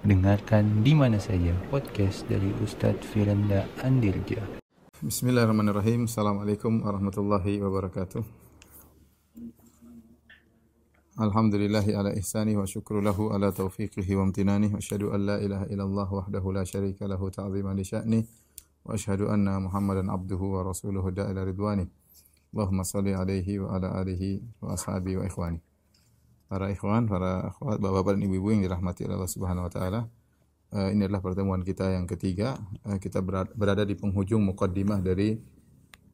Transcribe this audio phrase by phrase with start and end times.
[0.00, 4.40] Dengarkan di mana saja podcast dari Ustadz Firanda Andirja.
[5.04, 6.08] Bismillahirrahmanirrahim.
[6.08, 8.24] Assalamualaikum warahmatullahi wabarakatuh.
[11.20, 15.68] Alhamdulillahi ala ihsani wa syukru lahu ala taufiqihi wa amtinani wa asyhadu an la ilaha
[15.68, 18.24] illallah wahdahu la syarika lahu ta'ziman li sya'ni
[18.88, 21.84] wa asyhadu anna Muhammadan abduhu wa rasuluhu da'ila ridwani.
[22.56, 25.60] Allahumma salli alaihi wa ala alihi wa ashabihi wa ikhwani.
[26.50, 30.10] Para ikhwan, para akhwat, bapak-bapak dan ibu-ibu yang dirahmati Allah Subhanahu wa taala.
[30.74, 32.58] Uh, ini adalah pertemuan kita yang ketiga.
[32.82, 33.22] Uh, kita
[33.54, 35.38] berada di penghujung mukaddimah dari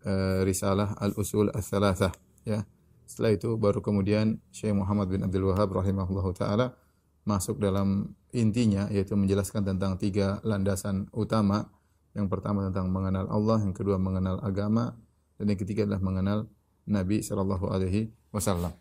[0.05, 2.13] uh, risalah Al-Usul Ats-Tsalatsah,
[2.45, 2.69] ya.
[3.09, 6.77] Setelah itu baru kemudian Syekh Muhammad bin Abdul Wahab rahimahullahu taala
[7.25, 11.73] masuk dalam intinya yaitu menjelaskan tentang tiga landasan utama.
[12.13, 15.01] Yang pertama tentang mengenal Allah, yang kedua mengenal agama,
[15.41, 16.39] dan yang ketiga adalah mengenal
[16.85, 18.77] Nabi sallallahu alaihi wasallam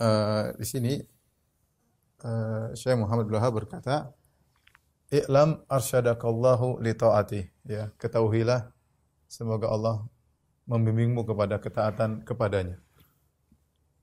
[0.00, 0.94] uh, di sini
[2.24, 4.10] uh, Syekh Muhammad bin berkata,
[5.12, 8.72] "I'lam arsyadakallahu li taati." Ya, ketahuilah
[9.28, 10.04] semoga Allah
[10.64, 12.80] membimbingmu kepada ketaatan kepadanya.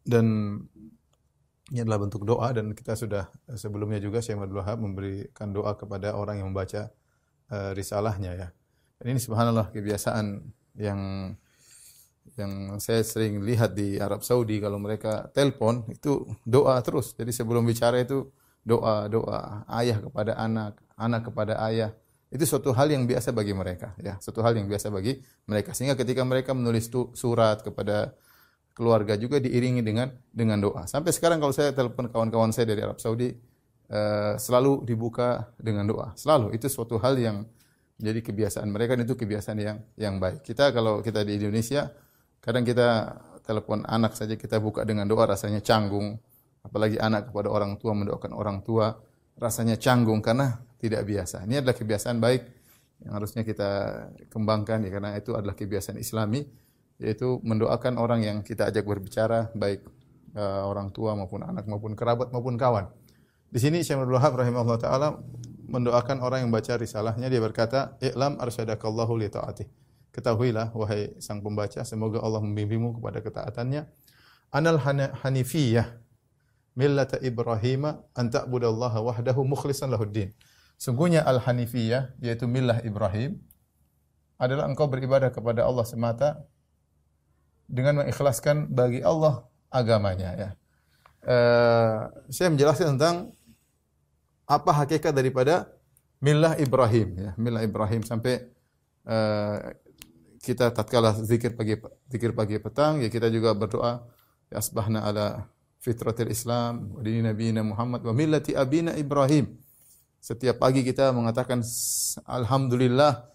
[0.01, 0.57] Dan
[1.71, 6.17] ini adalah bentuk doa dan kita sudah sebelumnya juga Syekh Muhammad Wahab memberikan doa kepada
[6.17, 6.91] orang yang membaca
[7.47, 8.47] uh, risalahnya ya.
[8.99, 10.45] Dan ini subhanallah kebiasaan
[10.77, 11.33] yang
[12.39, 17.11] yang saya sering lihat di Arab Saudi kalau mereka telepon itu doa terus.
[17.17, 18.31] Jadi sebelum bicara itu
[18.63, 21.91] doa, doa ayah kepada anak, anak kepada ayah.
[22.31, 24.15] Itu suatu hal yang biasa bagi mereka, ya.
[24.23, 25.75] Suatu hal yang biasa bagi mereka.
[25.75, 28.15] Sehingga ketika mereka menulis surat kepada
[28.71, 30.87] keluarga juga diiringi dengan dengan doa.
[30.87, 33.35] Sampai sekarang kalau saya telepon kawan-kawan saya dari Arab Saudi
[33.91, 36.15] uh, selalu dibuka dengan doa.
[36.15, 37.43] Selalu itu suatu hal yang
[38.01, 40.41] jadi kebiasaan mereka dan itu kebiasaan yang yang baik.
[40.41, 41.91] Kita kalau kita di Indonesia
[42.41, 46.17] Kadang kita telepon anak saja kita buka dengan doa rasanya canggung.
[46.61, 48.93] Apalagi anak kepada orang tua mendoakan orang tua
[49.37, 51.45] rasanya canggung karena tidak biasa.
[51.45, 52.41] Ini adalah kebiasaan baik
[53.01, 53.69] yang harusnya kita
[54.29, 56.45] kembangkan ya karena itu adalah kebiasaan Islami
[57.01, 59.81] yaitu mendoakan orang yang kita ajak berbicara baik
[60.37, 62.93] uh, orang tua maupun anak maupun kerabat maupun kawan.
[63.49, 65.17] Di sini Syekh Abdul Wahab rahimahullah taala
[65.65, 69.80] mendoakan orang yang baca risalahnya dia berkata, "I'lam arsyadakallahu li ta'atih."
[70.11, 73.87] Ketahuilah wahai sang pembaca, semoga Allah membimbingmu kepada ketaatannya.
[74.51, 74.79] Anal
[75.23, 75.87] hanifiyah
[76.75, 80.31] millata Ibrahim an ta'budallaha wahdahu mukhlishan lahuddin.
[80.81, 83.37] Sungguhnya al-hanifiyah yaitu millah Ibrahim
[84.41, 86.41] adalah engkau beribadah kepada Allah semata
[87.69, 90.49] dengan mengikhlaskan bagi Allah agamanya ya.
[91.21, 93.29] Uh, saya menjelaskan tentang
[94.49, 95.69] apa hakikat daripada
[96.17, 98.49] millah Ibrahim ya, millah Ibrahim sampai
[99.05, 99.61] uh,
[100.41, 101.77] kita tatkala zikir pagi
[102.09, 104.01] zikir pagi petang ya kita juga berdoa
[104.49, 105.45] ya asbahna ala
[105.77, 109.57] fitratil Islam wa dini nabiyina Muhammad wa millati abina Ibrahim.
[110.21, 111.65] Setiap pagi kita mengatakan
[112.29, 113.25] alhamdulillah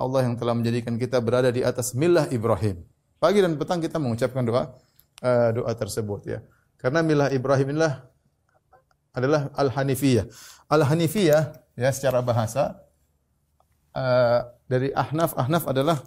[0.00, 2.80] Allah yang telah menjadikan kita berada di atas milah Ibrahim.
[3.20, 4.72] Pagi dan petang kita mengucapkan doa
[5.20, 6.38] uh, doa tersebut ya.
[6.80, 8.08] Karena milah Ibrahim inilah
[9.12, 10.28] adalah al-hanifiyah.
[10.72, 11.42] Al-hanifiyah
[11.76, 12.80] ya secara bahasa
[13.92, 16.00] uh, dari ahnaf ahnaf adalah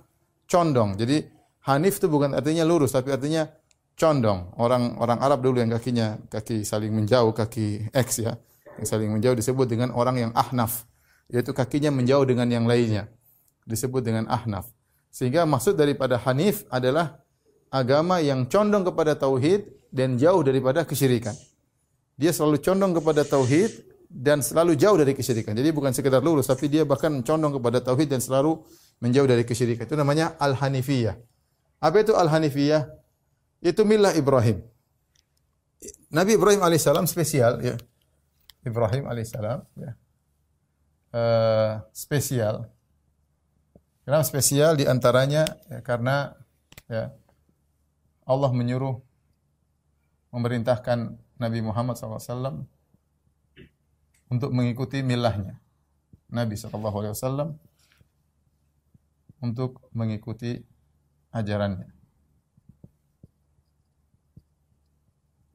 [0.50, 0.98] condong.
[0.98, 1.26] Jadi
[1.66, 3.50] Hanif itu bukan artinya lurus tapi artinya
[3.98, 4.54] condong.
[4.62, 8.38] Orang orang Arab dulu yang kakinya kaki saling menjauh, kaki X ya,
[8.78, 10.86] yang saling menjauh disebut dengan orang yang ahnaf,
[11.32, 13.10] yaitu kakinya menjauh dengan yang lainnya.
[13.66, 14.70] Disebut dengan ahnaf.
[15.10, 17.26] Sehingga maksud daripada Hanif adalah
[17.74, 21.34] agama yang condong kepada tauhid dan jauh daripada kesyirikan.
[22.14, 25.58] Dia selalu condong kepada tauhid dan selalu jauh dari kesyirikan.
[25.58, 28.62] Jadi bukan sekedar lurus tapi dia bahkan condong kepada tauhid dan selalu
[29.00, 29.88] menjauh dari kesyirikan.
[29.88, 31.16] Itu namanya Al-Hanifiyah.
[31.84, 32.88] Apa itu Al-Hanifiyah?
[33.62, 34.62] Itu milah Ibrahim.
[36.14, 37.76] Nabi Ibrahim alaihissalam spesial ya.
[38.66, 39.92] Ibrahim alaihissalam ya.
[41.16, 42.68] Uh, spesial.
[44.06, 46.38] Kenapa spesial di antaranya ya, karena
[46.86, 47.10] ya
[48.26, 49.02] Allah menyuruh
[50.30, 52.68] memerintahkan Nabi Muhammad SAW
[54.30, 55.58] untuk mengikuti milahnya.
[56.30, 57.56] Nabi SAW
[59.42, 60.60] untuk mengikuti
[61.32, 61.92] ajarannya.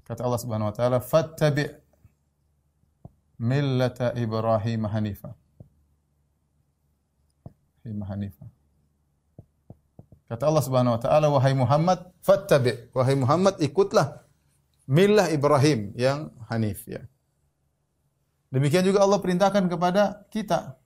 [0.05, 1.71] Kata Allah Subhanahu wa taala, "Fattabi'
[3.38, 5.38] millata Ibrahim hanifa."
[7.81, 8.44] Ibrahim hanifa.
[10.26, 14.26] Kata Allah Subhanahu wa taala, "Wahai Muhammad, fattabi'." Wahai Muhammad, ikutlah
[14.91, 17.06] millah Ibrahim yang hanif ya.
[18.50, 20.80] Demikian juga Allah perintahkan kepada kita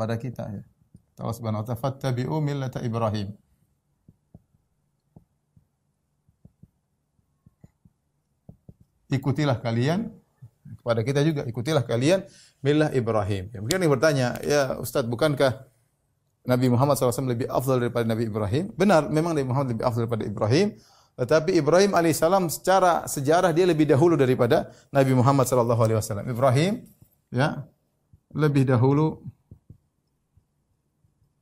[0.00, 0.64] kepada kita ya.
[1.20, 3.36] Allah Subhanahu wa taala fattabi'u millata Ibrahim.
[9.12, 10.08] Ikutilah kalian
[10.80, 12.24] kepada kita juga ikutilah kalian
[12.64, 13.52] millah Ibrahim.
[13.52, 15.68] Ya, mungkin yang bertanya, ya Ustaz, bukankah
[16.48, 18.72] Nabi Muhammad SAW lebih afdal daripada Nabi Ibrahim?
[18.72, 20.72] Benar, memang Nabi Muhammad lebih afdal daripada Ibrahim.
[21.20, 26.24] Tetapi Ibrahim alaihissalam secara sejarah dia lebih dahulu daripada Nabi Muhammad SAW.
[26.24, 26.88] Ibrahim
[27.28, 27.68] ya
[28.32, 29.20] lebih dahulu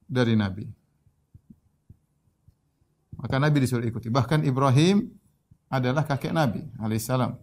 [0.08, 0.64] dari Nabi.
[3.20, 4.08] Maka Nabi disuruh ikuti.
[4.08, 5.12] Bahkan Ibrahim
[5.68, 7.36] adalah kakek Nabi alaihissalam.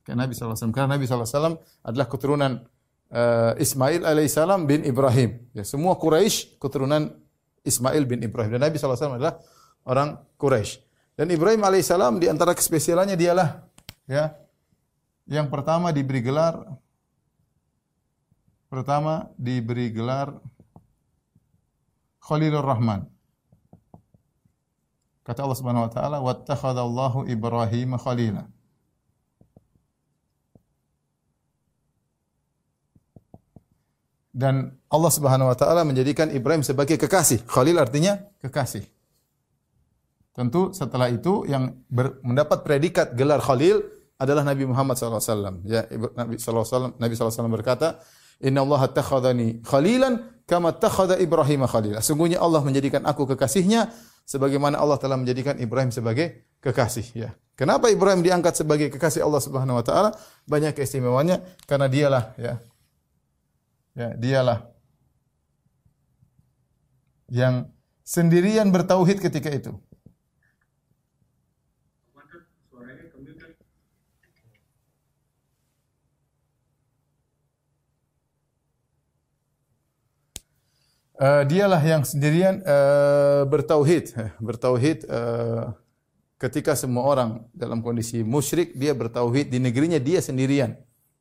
[0.00, 0.70] Kakek Nabi SAW.
[0.70, 2.62] Karena Nabi SAW adalah keturunan
[3.10, 5.42] uh, Ismail alaihissalam bin Ibrahim.
[5.56, 7.10] Ya, semua Quraisy keturunan
[7.66, 8.54] Ismail bin Ibrahim.
[8.54, 9.42] Dan Nabi SAW adalah
[9.82, 10.84] orang Quraisy.
[11.16, 13.68] Dan Ibrahim alaihissalam di antara kespesialannya dialah
[14.08, 14.32] ya
[15.28, 16.66] yang pertama diberi gelar
[18.72, 20.32] pertama diberi gelar
[22.24, 23.04] Khalilur Rahman.
[25.20, 28.48] Kata Allah Subhanahu wa taala, "Wattakhadallahu Ibrahim khalila."
[34.32, 37.44] Dan Allah Subhanahu wa taala menjadikan Ibrahim sebagai kekasih.
[37.44, 38.88] Khalil artinya kekasih.
[40.32, 43.84] Tentu setelah itu yang ber, mendapat predikat gelar Khalil
[44.16, 45.60] adalah Nabi Muhammad SAW.
[45.68, 45.84] Ya,
[46.16, 48.00] Nabi SAW, Nabi SAW berkata,
[48.42, 50.18] Inna Allah takhadani khalilan
[50.50, 52.02] kama takhada Ibrahim khalila.
[52.02, 53.88] Sungguhnya Allah menjadikan aku kekasihnya
[54.26, 57.30] sebagaimana Allah telah menjadikan Ibrahim sebagai kekasih ya.
[57.54, 60.10] Kenapa Ibrahim diangkat sebagai kekasih Allah Subhanahu wa taala?
[60.50, 61.38] Banyak keistimewaannya
[61.70, 62.54] karena dialah ya.
[63.92, 64.72] Ya, dialah
[67.28, 67.68] yang
[68.04, 69.72] sendirian bertauhid ketika itu.
[81.22, 84.10] Uh, dialah yang sendirian uh, bertauhid,
[84.42, 85.70] bertauhid uh,
[86.34, 90.74] ketika semua orang dalam kondisi musyrik dia bertauhid di negerinya dia sendirian.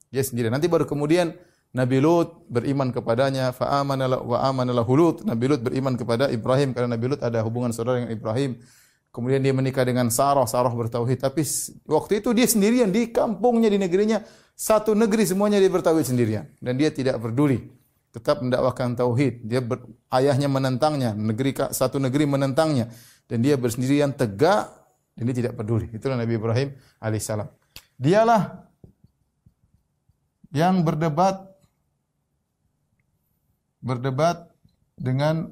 [0.09, 0.57] Dia sendirian.
[0.57, 1.37] Nanti baru kemudian
[1.69, 5.21] Nabi Lut beriman kepadanya, fa amana wa amana Lut.
[5.21, 8.57] Nabi Lut beriman kepada Ibrahim karena Nabi Lut ada hubungan saudara dengan Ibrahim.
[9.13, 11.21] Kemudian dia menikah dengan Sarah, Sarah bertauhid.
[11.21, 11.45] Tapi
[11.85, 14.25] waktu itu dia sendirian di kampungnya, di negerinya.
[14.57, 16.49] Satu negeri semuanya dia bertauhid sendirian.
[16.57, 17.80] Dan dia tidak peduli
[18.11, 19.47] tetap mendakwakan tauhid.
[19.47, 22.91] Dia ber, ayahnya menentangnya, negeri satu negeri menentangnya
[23.31, 24.67] dan dia bersendirian tegak
[25.15, 25.87] dan dia tidak peduli.
[25.95, 27.47] Itulah Nabi Ibrahim alaihissalam.
[27.95, 28.67] Dialah
[30.51, 31.47] yang berdebat
[33.81, 34.51] berdebat
[34.99, 35.49] dengan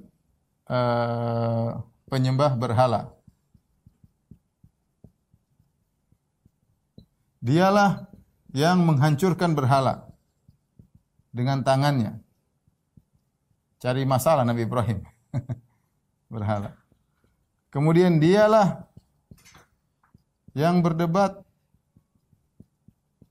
[0.69, 3.15] uh, penyembah berhala.
[7.39, 8.05] Dialah
[8.51, 10.09] yang menghancurkan berhala
[11.31, 12.19] dengan tangannya.
[13.79, 14.99] Cari masalah Nabi Ibrahim.
[16.33, 16.75] Berhala.
[17.71, 18.83] Kemudian dialah
[20.51, 21.39] yang berdebat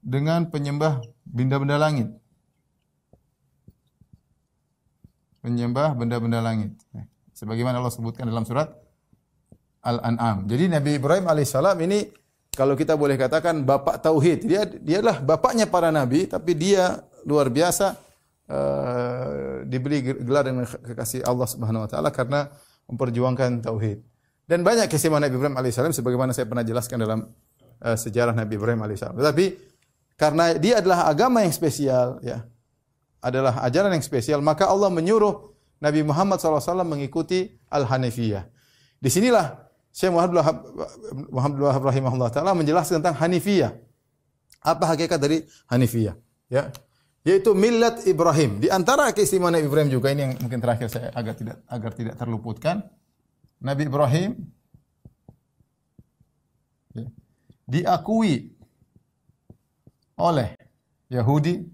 [0.00, 2.09] dengan penyembah benda-benda langit.
[5.45, 6.73] Penyembah benda-benda langit.
[7.37, 8.73] Sebagaimana Allah sebutkan dalam surat
[9.85, 10.49] Al-An'am.
[10.49, 12.09] Jadi Nabi Ibrahim alaihissalam ini
[12.56, 14.49] kalau kita boleh katakan bapak tauhid.
[14.49, 18.07] Dia dialah bapaknya para nabi tapi dia luar biasa
[18.49, 22.49] uh, diberi gelar dengan kekasih Allah Subhanahu wa taala karena
[22.89, 24.00] memperjuangkan tauhid.
[24.49, 27.20] Dan banyak kisah Nabi Ibrahim alaihissalam sebagaimana saya pernah jelaskan dalam
[27.84, 29.20] uh, sejarah Nabi Ibrahim alaihissalam.
[29.20, 29.44] Tetapi
[30.17, 32.49] karena dia adalah agama yang spesial ya.
[33.19, 35.51] Adalah ajaran yang spesial, maka Allah menyuruh
[35.82, 38.46] Nabi Muhammad SAW mengikuti Al-Hanifiyah.
[39.03, 39.58] Di sinilah
[39.91, 40.46] Syekh Muhammad
[41.67, 43.75] Wahab rahimahullah taala menjelaskan tentang Hanifiyah.
[44.63, 46.15] Apa hakikat dari Hanifiyah?
[46.46, 46.70] Ya
[47.29, 48.56] yaitu millat Ibrahim.
[48.65, 52.15] Di antara keistimewaan Nabi Ibrahim juga ini yang mungkin terakhir saya agar tidak agar tidak
[52.17, 52.89] terluputkan.
[53.61, 54.31] Nabi Ibrahim
[56.97, 57.05] ya,
[57.69, 58.56] diakui
[60.17, 60.56] oleh
[61.13, 61.69] Yahudi,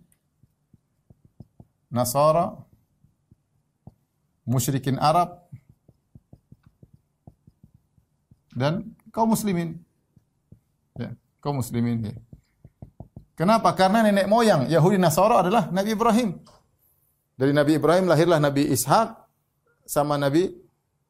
[1.94, 2.58] Nasara,
[4.42, 5.38] musyrikin Arab
[8.58, 9.78] dan kaum muslimin.
[10.98, 12.14] Ya, kaum muslimin ya.
[13.34, 13.74] Kenapa?
[13.74, 16.38] Karena nenek moyang Yahudi Nasara adalah Nabi Ibrahim.
[17.34, 19.10] Dari Nabi Ibrahim lahirlah Nabi Ishak
[19.82, 20.54] sama Nabi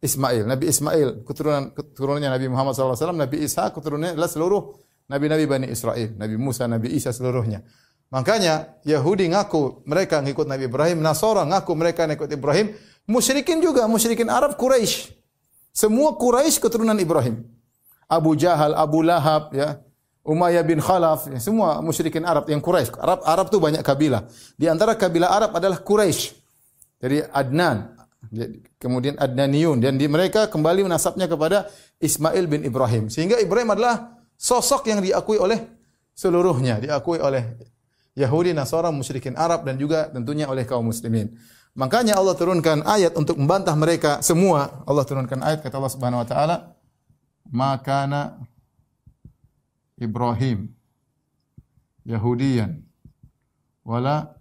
[0.00, 0.48] Ismail.
[0.48, 3.12] Nabi Ismail keturunan keturunannya Nabi Muhammad SAW.
[3.12, 4.72] Nabi Ishak keturunannya adalah seluruh
[5.04, 6.16] Nabi-Nabi Bani Israel.
[6.16, 7.60] Nabi Musa, Nabi Isa seluruhnya.
[8.08, 12.72] Makanya Yahudi ngaku mereka ngikut Nabi Ibrahim, Nasara ngaku mereka ngikut Ibrahim,
[13.04, 15.12] musyrikin juga, musyrikin Arab Quraisy.
[15.76, 17.44] Semua Quraisy keturunan Ibrahim.
[18.08, 19.80] Abu Jahal, Abu Lahab, ya,
[20.24, 22.96] Umayyah bin Khalaf, ya, semua musyrikin Arab yang Quraisy.
[22.96, 24.24] Arab Arab tuh banyak kabilah.
[24.56, 26.32] Di antara kabilah Arab adalah Quraisy.
[26.96, 27.92] Dari Adnan,
[28.80, 31.68] kemudian Adnaniun dan di mereka kembali menasabnya kepada
[32.00, 33.12] Ismail bin Ibrahim.
[33.12, 35.60] Sehingga Ibrahim adalah sosok yang diakui oleh
[36.16, 37.60] seluruhnya, diakui oleh
[38.16, 41.34] Yahudi, Nasara, musyrikin Arab dan juga tentunya oleh kaum muslimin.
[41.74, 44.86] Makanya Allah turunkan ayat untuk membantah mereka semua.
[44.86, 46.56] Allah turunkan ayat kata Allah Subhanahu wa taala,
[47.50, 48.06] "Maka
[50.00, 50.74] Ibrahim
[52.04, 52.82] Yahudiyan
[53.84, 54.36] wala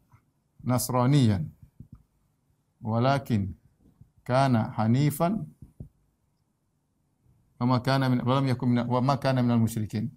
[0.63, 1.51] Nasraniyan
[2.79, 3.51] walakin
[4.23, 5.43] kana hanifan
[7.59, 10.07] wa ma kana min wa lam yakun min wa ma kana minal musyrikin."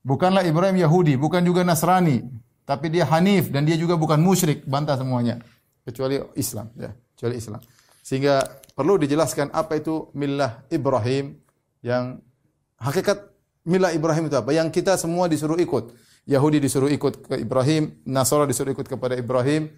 [0.00, 2.24] Bukanlah Ibrahim Yahudi, bukan juga Nasrani,
[2.64, 5.44] tapi dia Hanif dan dia juga bukan musyrik, bantah semuanya
[5.84, 7.60] kecuali Islam, ya, kecuali Islam.
[8.00, 8.40] Sehingga
[8.72, 11.36] perlu dijelaskan apa itu millah Ibrahim
[11.84, 12.22] yang
[12.80, 13.30] hakikat
[13.66, 14.50] millah Ibrahim itu apa?
[14.50, 15.92] Yang kita semua disuruh ikut.
[16.28, 19.72] Yahudi disuruh ikut ke Ibrahim, Nasara disuruh ikut kepada Ibrahim,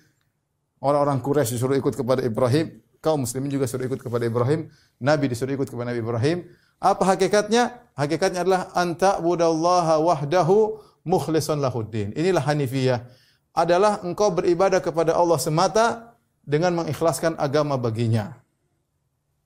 [0.83, 4.69] orang-orang Quraisy disuruh ikut kepada Ibrahim, kaum muslimin juga disuruh ikut kepada Ibrahim,
[4.99, 6.39] Nabi disuruh ikut kepada Nabi Ibrahim,
[6.83, 7.95] apa hakikatnya?
[7.95, 12.11] Hakikatnya adalah anta budallaha wahdahu mukhlishan lahuddin.
[12.19, 13.07] Inilah hanifiyah.
[13.55, 18.42] Adalah engkau beribadah kepada Allah semata dengan mengikhlaskan agama baginya.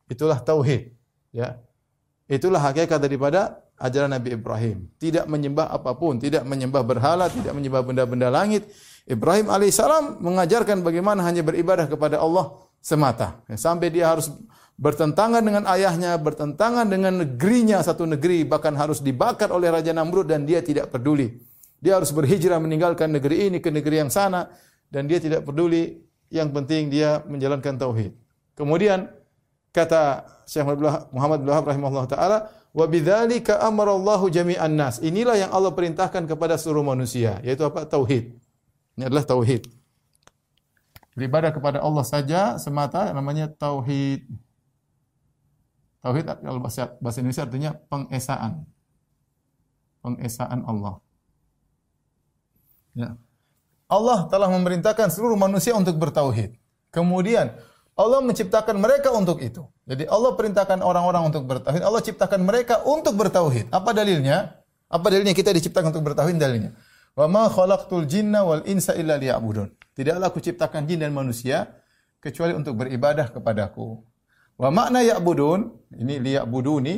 [0.07, 0.95] Itulah tauhid,
[1.35, 1.59] ya.
[2.27, 4.91] Itulah hakikat daripada ajaran Nabi Ibrahim.
[4.99, 8.67] Tidak menyembah apa pun, tidak menyembah berhala, tidak menyembah benda-benda langit.
[9.07, 13.39] Ibrahim alaihissalam mengajarkan bagaimana hanya beribadah kepada Allah semata.
[13.47, 14.31] Ya, sampai dia harus
[14.75, 20.43] bertentangan dengan ayahnya, bertentangan dengan negerinya satu negeri, bahkan harus dibakar oleh Raja Namrud dan
[20.43, 21.39] dia tidak peduli.
[21.79, 24.51] Dia harus berhijrah meninggalkan negeri ini ke negeri yang sana
[24.91, 26.03] dan dia tidak peduli.
[26.27, 28.11] Yang penting dia menjalankan tauhid.
[28.59, 29.07] Kemudian
[29.76, 30.64] kata Syekh
[31.12, 32.38] Muhammad bin Wahab rahimahullah taala,
[32.73, 37.85] "Wa bidzalika amara Allahu jami'an nas." Inilah yang Allah perintahkan kepada seluruh manusia, yaitu apa?
[37.85, 38.33] Tauhid.
[38.97, 39.68] Ini adalah tauhid.
[41.12, 44.25] Beribadah kepada Allah saja semata namanya tauhid.
[46.00, 48.64] Tauhid kalau bahasa, bahasa Indonesia artinya pengesaan.
[50.00, 51.00] Pengesaan Allah.
[52.97, 53.16] Ya.
[53.87, 56.56] Allah telah memerintahkan seluruh manusia untuk bertauhid.
[56.90, 57.52] Kemudian
[57.97, 59.65] Allah menciptakan mereka untuk itu.
[59.88, 61.81] Jadi Allah perintahkan orang-orang untuk bertauhid.
[61.81, 63.73] Allah ciptakan mereka untuk bertauhid.
[63.73, 64.61] Apa dalilnya?
[64.93, 66.37] Apa dalilnya kita diciptakan untuk bertauhid?
[66.37, 66.76] Dalilnya.
[67.17, 69.73] Wa ma khalaqtul jinna wal insa illa liya'budun.
[69.97, 71.73] Tidaklah aku ciptakan jin dan manusia
[72.21, 74.05] kecuali untuk beribadah kepadaku.
[74.61, 76.95] Wa makna ya'budun, ini liya'buduni,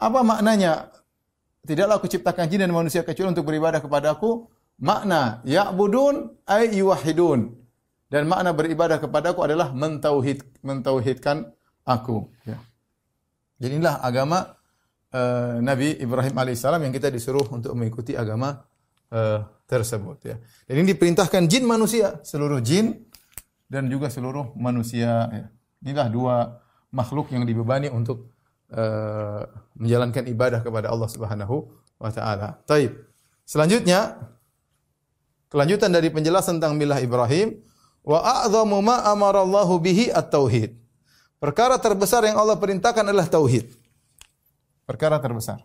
[0.00, 0.88] apa maknanya?
[1.62, 4.48] Tidaklah aku ciptakan jin dan manusia kecuali untuk beribadah kepadaku.
[4.80, 7.61] Makna ya'budun ay yuwahidun.
[8.12, 11.48] Dan makna beribadah kepadaku adalah mentauhid mentauhidkan
[11.88, 12.28] aku.
[12.44, 12.60] Ya.
[13.56, 14.52] Jadi inilah agama
[15.16, 18.68] uh, Nabi Ibrahim alaihissalam yang kita disuruh untuk mengikuti agama
[19.16, 20.28] uh, tersebut.
[20.28, 20.36] Ya.
[20.68, 23.00] Dan ini diperintahkan jin manusia, seluruh jin
[23.72, 25.32] dan juga seluruh manusia.
[25.32, 25.46] Ya.
[25.80, 26.36] Inilah dua
[26.92, 28.28] makhluk yang dibebani untuk
[28.76, 31.64] uh, menjalankan ibadah kepada Allah Subhanahu
[31.96, 32.60] wa taala.
[32.68, 32.92] Taib.
[33.48, 34.20] Selanjutnya
[35.48, 37.71] kelanjutan dari penjelasan tentang milah Ibrahim
[38.02, 40.74] wa a'dhamu ma amara Allah bihi at-tauhid.
[41.42, 43.66] Perkara terbesar yang Allah perintahkan adalah tauhid.
[44.86, 45.62] Perkara terbesar.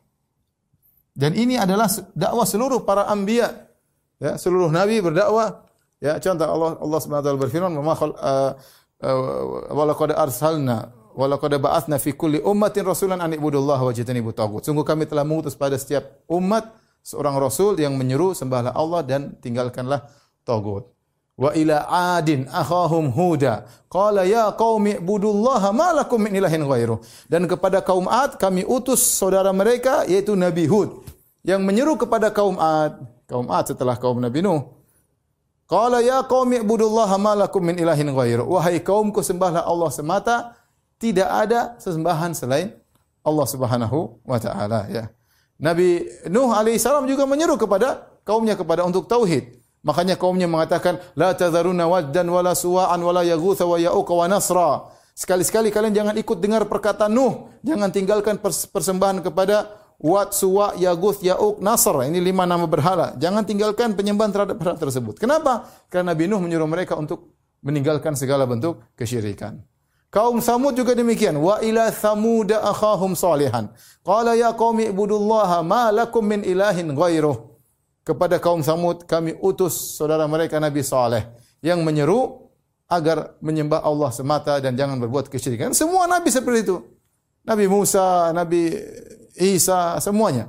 [1.13, 3.69] Dan ini adalah dakwah seluruh para anbiya.
[4.17, 5.65] Ya, seluruh nabi berdakwah.
[5.97, 8.51] Ya, contoh Allah Allah Subhanahu wa taala berfirman, "Wa ma uh,
[9.73, 14.61] wa laqad arsalna Walaqad ba'atsna fi kulli ummatin rasulan an ibudullaha wa jitanibu tagut.
[14.61, 20.05] Sungguh kami telah mengutus pada setiap umat seorang rasul yang menyeru sembahlah Allah dan tinggalkanlah
[20.45, 20.93] tagut.
[21.37, 21.85] Wa ila
[22.17, 26.97] adin akhahum huda qala ya qaumi ibudullaha ma lakum min ilahin ghairu.
[27.29, 31.05] Dan kepada kaum Ad kami utus saudara mereka yaitu Nabi Hud
[31.45, 32.97] yang menyeru kepada kaum Ad.
[33.29, 34.65] Kaum Ad setelah kaum Nabi Nuh.
[35.69, 38.49] Qala ya qaumi ibudullaha ma lakum min ilahin ghairu.
[38.49, 40.57] Wahai kaumku sembahlah Allah semata
[40.97, 42.73] tidak ada sesembahan selain
[43.21, 45.13] Allah Subhanahu wa taala ya.
[45.61, 46.01] Nabi
[46.33, 49.53] Nuh alaihissalam juga menyeru kepada kaumnya kepada untuk tauhid.
[49.87, 54.71] Makanya kaumnya mengatakan la tadharuna waddan wala suwa'an wala yaghutha wa ya'uqa wa nasra.
[55.15, 61.57] Sekali-sekali kalian jangan ikut dengar perkataan Nuh, jangan tinggalkan persembahan kepada Wat, Suwa, Yaguth, Ya'uq,
[61.57, 62.05] Nasr.
[62.05, 63.17] Ini lima nama berhala.
[63.17, 65.17] Jangan tinggalkan penyembahan terhadap berhala tersebut.
[65.17, 65.65] Kenapa?
[65.89, 67.33] Karena Nabi Nuh menyuruh mereka untuk
[67.65, 69.57] meninggalkan segala bentuk kesyirikan.
[70.13, 71.41] Kaum Samud juga demikian.
[71.41, 73.73] Wa ila Samud akhahum salihan.
[74.05, 77.46] Qala ya qaumi ibudullaha ma lakum min ilahin ghairuh.
[78.07, 81.27] Kepada kaum Samud kami utus saudara mereka Nabi Saleh
[81.59, 82.47] yang menyeru
[82.87, 85.75] agar menyembah Allah semata dan jangan berbuat kesyirikan.
[85.75, 86.79] Semua nabi seperti itu.
[87.43, 88.71] Nabi Musa, Nabi
[89.35, 90.47] Isa, semuanya.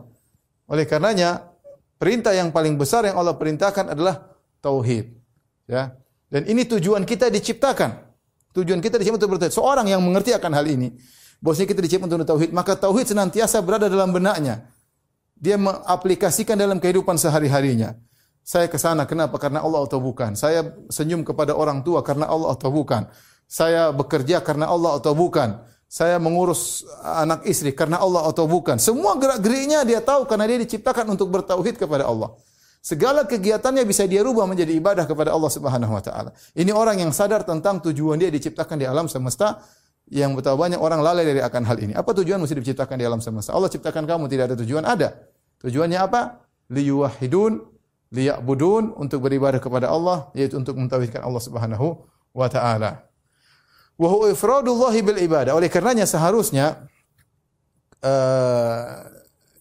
[0.70, 1.50] Oleh karenanya,
[1.98, 5.18] perintah yang paling besar yang Allah perintahkan adalah tauhid.
[5.66, 5.98] Ya.
[6.30, 8.06] Dan ini tujuan kita diciptakan.
[8.54, 9.54] Tujuan kita di sini untuk bertauhid.
[9.58, 10.94] Seorang yang mengerti akan hal ini,
[11.38, 14.66] Bahwasanya kita diciptakan untuk tauhid, maka tauhid senantiasa berada dalam benaknya.
[15.38, 17.94] Dia mengaplikasikan dalam kehidupan sehari-harinya.
[18.42, 19.36] Saya ke sana kenapa?
[19.36, 20.34] Karena Allah atau bukan.
[20.34, 23.06] Saya senyum kepada orang tua karena Allah atau bukan.
[23.46, 25.60] Saya bekerja karena Allah atau bukan.
[25.88, 28.76] Saya mengurus anak istri karena Allah atau bukan.
[28.76, 32.36] Semua gerak-geriknya dia tahu karena dia diciptakan untuk bertauhid kepada Allah.
[32.78, 36.30] Segala kegiatannya bisa dia rubah menjadi ibadah kepada Allah Subhanahu wa taala.
[36.56, 39.60] Ini orang yang sadar tentang tujuan dia diciptakan di alam semesta
[40.08, 41.92] yang betapa banyak orang lalai dari akan hal ini.
[41.92, 43.52] Apa tujuan mesti diciptakan di alam semesta?
[43.52, 44.84] Allah ciptakan kamu tidak ada tujuan?
[44.84, 45.20] Ada.
[45.60, 46.48] Tujuannya apa?
[46.72, 47.60] Liyuwahidun,
[48.12, 53.04] liya'budun, untuk beribadah kepada Allah, yaitu untuk mentauhidkan Allah Subhanahu wa taala.
[54.00, 55.52] Wa huwa ifradullahi bil ibadah.
[55.52, 56.88] Oleh karenanya seharusnya
[58.00, 59.12] uh,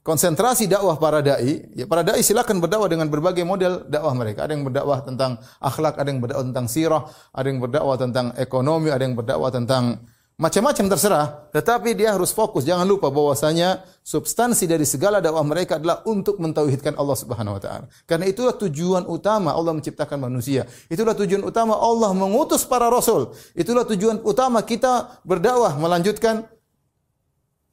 [0.05, 4.47] konsentrasi dakwah para dai, ya para dai silakan berdakwah dengan berbagai model dakwah mereka.
[4.47, 7.03] Ada yang berdakwah tentang akhlak, ada yang berdakwah tentang sirah,
[7.35, 12.61] ada yang berdakwah tentang ekonomi, ada yang berdakwah tentang Macam-macam terserah, tetapi dia harus fokus.
[12.61, 17.85] Jangan lupa bahwasanya substansi dari segala dakwah mereka adalah untuk mentauhidkan Allah Subhanahu wa taala.
[18.05, 20.69] Karena itulah tujuan utama Allah menciptakan manusia.
[20.93, 23.33] Itulah tujuan utama Allah mengutus para rasul.
[23.57, 26.45] Itulah tujuan utama kita berdakwah melanjutkan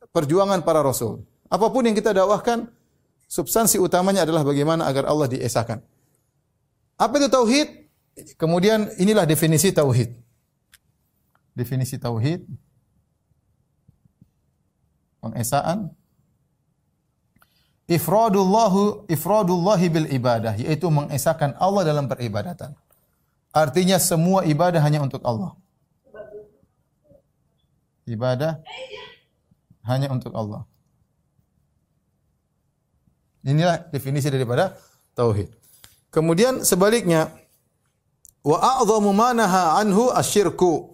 [0.08, 1.20] perjuangan para rasul.
[1.52, 2.64] Apa pun yang kita dakwahkan,
[3.28, 5.84] substansi utamanya adalah bagaimana agar Allah diesakan.
[6.96, 7.68] Apa itu tauhid?
[8.40, 10.23] Kemudian inilah definisi tauhid
[11.54, 12.42] definisi tauhid
[15.22, 15.94] pengesaan
[17.88, 22.76] ifradullahu ifradullahi bil ibadah yaitu mengesahkan Allah dalam peribadatan.
[23.54, 25.54] Artinya semua ibadah hanya untuk Allah.
[28.04, 28.60] Ibadah
[29.86, 30.66] hanya untuk Allah.
[33.44, 34.74] Inilah definisi daripada
[35.14, 35.52] tauhid.
[36.10, 37.30] Kemudian sebaliknya
[38.42, 39.32] wa a'dhamu ma
[39.80, 40.93] anhu asyirku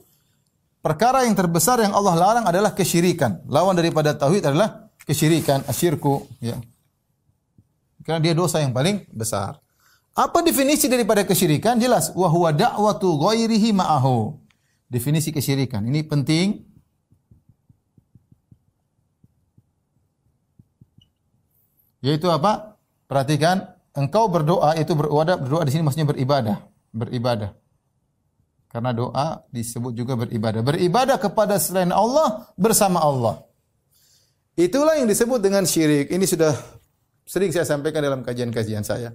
[0.80, 3.44] perkara yang terbesar yang Allah larang adalah kesyirikan.
[3.46, 6.57] Lawan daripada tauhid adalah kesyirikan, asyirku, ya.
[8.05, 9.61] Karena dia dosa yang paling besar.
[10.16, 11.78] Apa definisi daripada kesyirikan?
[11.78, 14.35] Jelas, wa huwa da'watu ghairihi ma'ahu.
[14.90, 15.87] Definisi kesyirikan.
[15.87, 16.66] Ini penting.
[22.02, 22.81] Yaitu apa?
[23.07, 27.60] Perhatikan, engkau berdoa itu berdoa, berdoa di sini maksudnya beribadah, beribadah.
[28.70, 30.62] Karena doa disebut juga beribadah.
[30.62, 33.42] Beribadah kepada selain Allah bersama Allah.
[34.54, 36.06] Itulah yang disebut dengan syirik.
[36.06, 36.54] Ini sudah
[37.26, 39.11] sering saya sampaikan dalam kajian-kajian saya.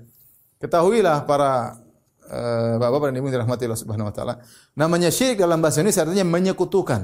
[0.59, 1.79] Ketahuilah para
[2.27, 4.33] uh, bapak-bapak dan ibu dirahmati Allah Subhanahu wa taala.
[4.75, 7.01] Namanya syirik dalam bahasa Indonesia artinya menyekutukan.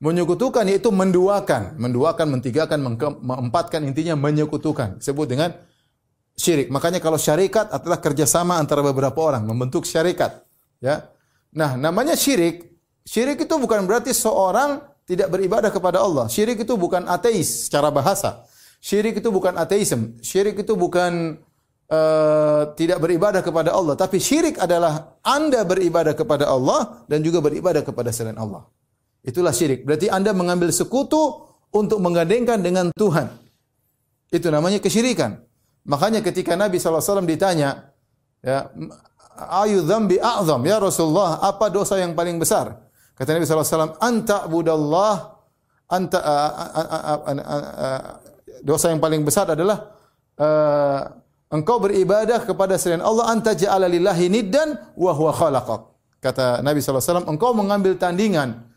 [0.00, 2.78] Menyekutukan yaitu menduakan, menduakan, mentigakan,
[3.24, 5.00] mengempatkan intinya menyekutukan.
[5.00, 5.52] Disebut dengan
[6.36, 6.72] syirik.
[6.72, 10.40] Makanya kalau syarikat adalah kerjasama antara beberapa orang membentuk syarikat.
[10.80, 11.12] Ya,
[11.54, 12.70] Nah, namanya syirik.
[13.02, 16.30] Syirik itu bukan berarti seorang tidak beribadah kepada Allah.
[16.30, 18.46] Syirik itu bukan ateis secara bahasa.
[18.78, 20.16] Syirik itu bukan ateisme.
[20.22, 21.42] Syirik itu bukan
[21.90, 23.98] uh, tidak beribadah kepada Allah.
[23.98, 28.64] Tapi syirik adalah Anda beribadah kepada Allah dan juga beribadah kepada selain Allah.
[29.26, 29.84] Itulah syirik.
[29.84, 33.28] Berarti Anda mengambil sekutu untuk menggandengkan dengan Tuhan.
[34.30, 35.42] Itu namanya kesyirikan.
[35.84, 37.90] Makanya ketika Nabi SAW ditanya,
[38.40, 38.70] ya,
[39.48, 40.60] ayu dzambi a'zam?
[40.66, 42.90] Ya Rasulullah apa dosa yang paling besar?
[43.16, 45.36] Kata Nabi SAW anta budallah.
[45.90, 46.18] Anta
[48.62, 49.90] dosa yang paling besar adalah
[50.38, 51.02] uh,
[51.50, 55.90] engkau beribadah kepada selain Allah anta ja'ala lillahi niddan wa huwa khalaqak.
[56.22, 58.70] Kata Nabi SAW engkau mengambil tandingan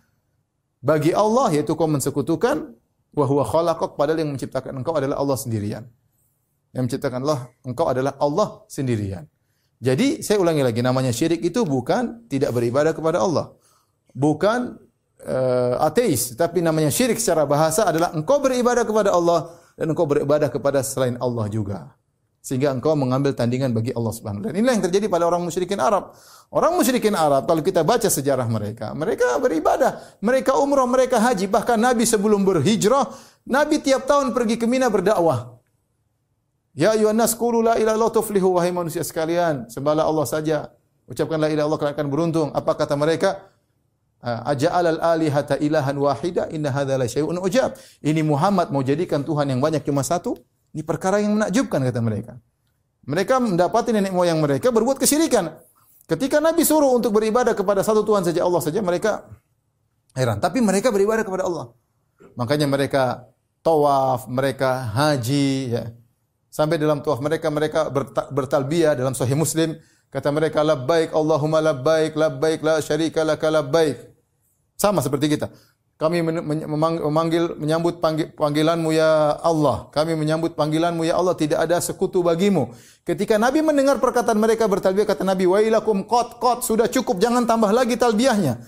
[0.82, 2.74] bagi Allah yaitu kau mensekutukan
[3.14, 5.84] wa huwa khalaqak padahal yang menciptakan engkau adalah Allah sendirian.
[6.74, 9.30] Yang menciptakan Allah engkau adalah Allah sendirian
[9.80, 13.56] jadi saya ulangi lagi namanya syirik itu bukan tidak beribadah kepada Allah.
[14.14, 14.78] Bukan
[15.26, 20.48] uh, ateis, tapi namanya syirik secara bahasa adalah engkau beribadah kepada Allah dan engkau beribadah
[20.54, 21.98] kepada selain Allah juga.
[22.44, 24.60] Sehingga engkau mengambil tandingan bagi Allah Subhanahu wa taala.
[24.60, 26.12] Inilah yang terjadi pada orang musyrikin Arab.
[26.52, 31.80] Orang musyrikin Arab kalau kita baca sejarah mereka, mereka beribadah, mereka umrah, mereka haji, bahkan
[31.80, 33.10] Nabi sebelum berhijrah,
[33.48, 35.63] Nabi tiap tahun pergi ke Mina berdakwah.
[36.74, 40.58] Ya ayuhan nas qulu la ilaha illallah tuflihu wahai manusia sekalian, sembahlah Allah saja.
[41.06, 42.48] Ucapkan la ilaha illallah kalian akan beruntung.
[42.50, 43.54] Apa kata mereka?
[44.24, 47.76] Aja'al al-alihata ilahan wahida inna hadza la syai'un ujab.
[48.02, 50.34] Ini Muhammad mau jadikan Tuhan yang banyak cuma satu?
[50.74, 52.34] Ini perkara yang menakjubkan kata mereka.
[53.04, 55.54] Mereka mendapati nenek moyang mereka berbuat kesyirikan.
[56.08, 59.28] Ketika Nabi suruh untuk beribadah kepada satu Tuhan saja Allah saja mereka
[60.16, 60.40] heran.
[60.40, 61.76] Tapi mereka beribadah kepada Allah.
[62.40, 63.28] Makanya mereka
[63.60, 65.84] tawaf, mereka haji, ya.
[66.54, 67.90] Sampai dalam tawaf mereka mereka
[68.30, 69.74] bertalbiyah dalam sahih Muslim
[70.14, 73.98] kata mereka labbaik Allahumma labbaik labbaik la syarika laka labbaik.
[74.78, 75.50] Sama seperti kita.
[75.98, 79.90] Kami memanggil menyambut panggil, panggilanmu ya Allah.
[79.90, 81.32] Kami menyambut panggilanmu ya Allah.
[81.32, 82.76] Tidak ada sekutu bagimu.
[83.08, 87.72] Ketika Nabi mendengar perkataan mereka bertalbiyah, kata Nabi, Wailakum kot kot sudah cukup, jangan tambah
[87.72, 88.60] lagi talbiyahnya.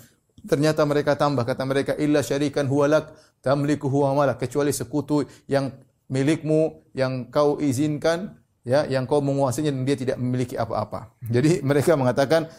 [0.46, 4.40] Ternyata mereka tambah, kata mereka, illa syarikan huwalak tamliku huwa malak.
[4.40, 5.74] Kecuali sekutu yang
[6.12, 11.14] milikmu, yang kau izinkan, ya, yang kau menguasainya dan dia tidak memiliki apa-apa.
[11.26, 12.50] Jadi mereka mengatakan,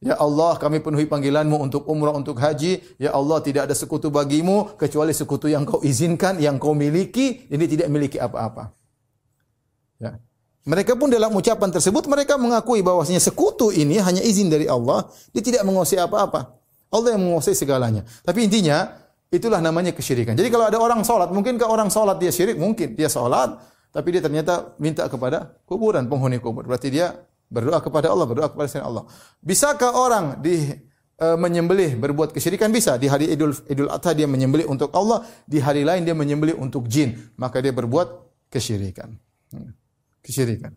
[0.00, 2.80] Ya Allah, kami penuhi panggilanmu untuk umrah, untuk haji.
[2.96, 7.64] Ya Allah, tidak ada sekutu bagimu kecuali sekutu yang kau izinkan, yang kau miliki, ini
[7.68, 8.72] tidak memiliki apa-apa.
[10.00, 10.16] Ya.
[10.64, 15.04] Mereka pun dalam ucapan tersebut mereka mengakui bahwasanya sekutu ini hanya izin dari Allah,
[15.36, 16.56] dia tidak menguasai apa-apa.
[16.88, 18.00] Allah yang menguasai segalanya.
[18.24, 18.88] Tapi intinya
[19.30, 20.34] itulah namanya kesyirikan.
[20.34, 22.58] Jadi kalau ada orang salat, mungkinkah orang salat dia syirik?
[22.58, 22.98] Mungkin.
[22.98, 23.56] Dia salat
[23.90, 26.62] tapi dia ternyata minta kepada kuburan, penghuni kubur.
[26.62, 27.14] Berarti dia
[27.50, 29.10] Berdoa kepada Allah, berdoa kepada selain Allah.
[29.42, 30.70] Bisakah orang di
[31.18, 35.58] e, menyembelih berbuat kesyirikan bisa di hari Idul Idul Adha dia menyembelih untuk Allah, di
[35.58, 38.06] hari lain dia menyembelih untuk jin, maka dia berbuat
[38.54, 39.18] kesyirikan.
[39.50, 39.74] Hmm.
[40.22, 40.70] Kesyirikan.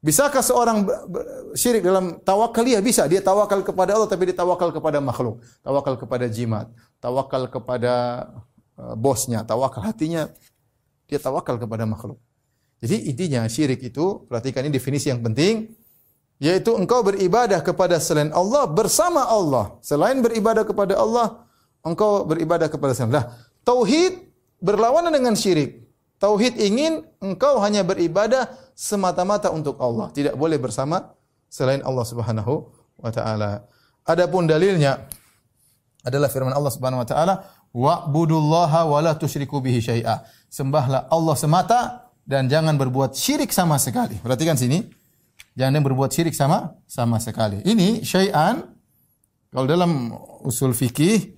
[0.00, 0.84] Bisakah seorang
[1.56, 2.64] syirik dalam tawakal?
[2.64, 3.04] Ya bisa.
[3.08, 5.44] Dia tawakal kepada Allah tapi dia tawakal kepada makhluk.
[5.60, 6.72] Tawakal kepada jimat.
[7.00, 7.92] Tawakal kepada
[8.76, 9.42] uh, bosnya.
[9.42, 10.28] Tawakal hatinya.
[11.08, 12.20] Dia tawakal kepada makhluk.
[12.80, 15.68] Jadi intinya syirik itu, perhatikan ini definisi yang penting
[16.40, 19.76] yaitu engkau beribadah kepada selain Allah bersama Allah.
[19.84, 21.44] Selain beribadah kepada Allah,
[21.84, 23.36] engkau beribadah kepada selain Allah.
[23.60, 24.24] Tauhid
[24.56, 25.84] berlawanan dengan syirik.
[26.16, 31.12] Tauhid ingin engkau hanya beribadah semata-mata untuk Allah, tidak boleh bersama
[31.52, 33.68] selain Allah Subhanahu wa taala.
[34.08, 35.04] Adapun dalilnya
[36.06, 37.34] adalah firman Allah Subhanahu wa taala,
[37.72, 41.80] "Wa'budullaha wa la tusyriku bihi syai'a." Sembahlah Allah semata
[42.24, 44.16] dan jangan berbuat syirik sama sekali.
[44.18, 44.86] Perhatikan sini.
[45.58, 47.60] Jangan berbuat syirik sama sama sekali.
[47.66, 48.64] Ini syai'an
[49.50, 50.14] kalau dalam
[50.46, 51.36] usul fikih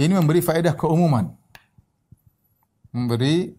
[0.00, 1.28] ini memberi faedah keumuman.
[2.96, 3.52] Memberi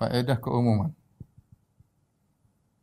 [0.00, 0.90] faedah keumuman.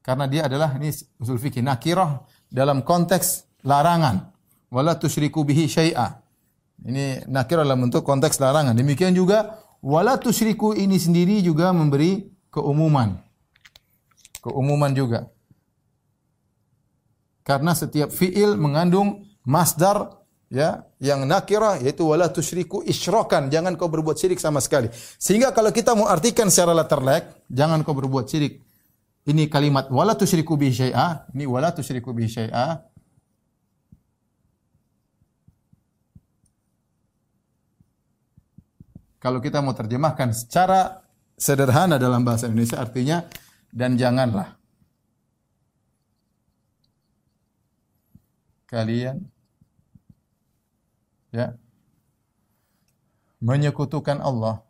[0.06, 4.37] Karena dia adalah ini usul fikih nakirah dalam konteks larangan.
[4.68, 6.20] Wala tusyriku bihi syai'a.
[6.84, 8.76] Ini nakirah dalam bentuk konteks larangan.
[8.78, 13.28] Demikian juga wala tusyriku ini sendiri juga memberi keumuman
[14.48, 15.28] keumuman juga.
[17.44, 20.20] Karena setiap fiil mengandung masdar
[20.52, 24.88] ya yang nakirah yaitu wala tusyriku isyrakan jangan kau berbuat syirik sama sekali
[25.20, 28.64] sehingga kalau kita mau artikan secara letterlek jangan kau berbuat syirik
[29.28, 32.80] ini kalimat wala tusyriku bi syai'a ini wala tusyriku bi syai'a
[39.18, 41.02] kalau kita mau terjemahkan secara
[41.38, 43.26] sederhana dalam bahasa Indonesia artinya
[43.74, 44.58] dan janganlah.
[48.68, 49.24] Kalian
[51.32, 51.56] ya
[53.42, 54.62] menyekutukan Allah.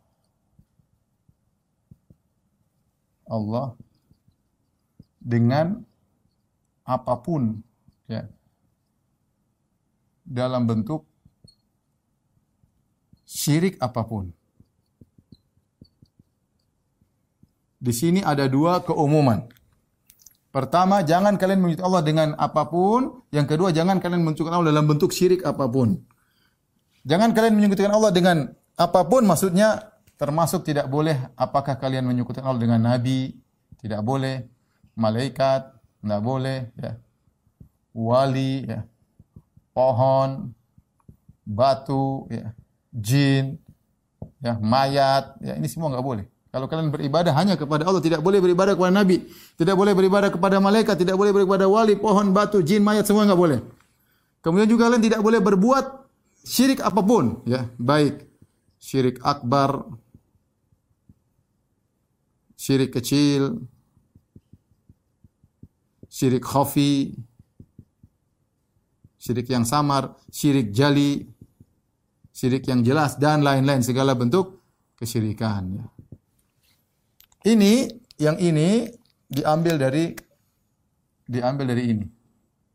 [3.28, 3.76] Allah
[5.20, 5.84] dengan
[6.88, 7.60] apa pun
[8.08, 8.24] ya
[10.24, 11.04] dalam bentuk
[13.28, 14.32] syirik apa pun
[17.78, 19.46] Di sini ada dua keumuman.
[20.48, 23.22] Pertama, jangan kalian menyekutukan Allah dengan apa pun.
[23.30, 26.02] Yang kedua, jangan kalian menyekutukan Allah dalam bentuk syirik apa pun.
[27.06, 28.36] Jangan kalian menyekutukan Allah dengan
[28.74, 33.38] apa pun, maksudnya termasuk tidak boleh apakah kalian menyekutukan Allah dengan nabi,
[33.78, 34.46] tidak boleh,
[34.98, 36.98] malaikat, tidak boleh, ya.
[37.94, 38.82] wali, ya.
[39.70, 40.50] pohon,
[41.46, 42.50] batu, ya.
[42.90, 43.62] jin,
[44.42, 44.58] ya.
[44.58, 45.54] mayat, ya.
[45.54, 46.26] ini semua nggak boleh.
[46.48, 49.20] Kalau kalian beribadah hanya kepada Allah, tidak boleh beribadah kepada Nabi,
[49.60, 53.36] tidak boleh beribadah kepada malaikat, tidak boleh beribadah wali, pohon, batu, jin, mayat, semua enggak
[53.36, 53.60] boleh.
[54.40, 55.84] Kemudian juga kalian tidak boleh berbuat
[56.40, 58.24] syirik apa pun, ya, baik
[58.80, 59.84] syirik akbar,
[62.56, 63.68] syirik kecil,
[66.08, 67.12] syirik khafi,
[69.20, 71.28] syirik yang samar, syirik jali,
[72.32, 74.62] syirik yang jelas dan lain-lain segala bentuk
[74.96, 75.62] kesyirikan.
[75.76, 75.97] Ya.
[77.46, 77.86] Ini
[78.18, 78.90] yang ini
[79.30, 80.10] diambil dari
[81.28, 82.06] diambil dari ini.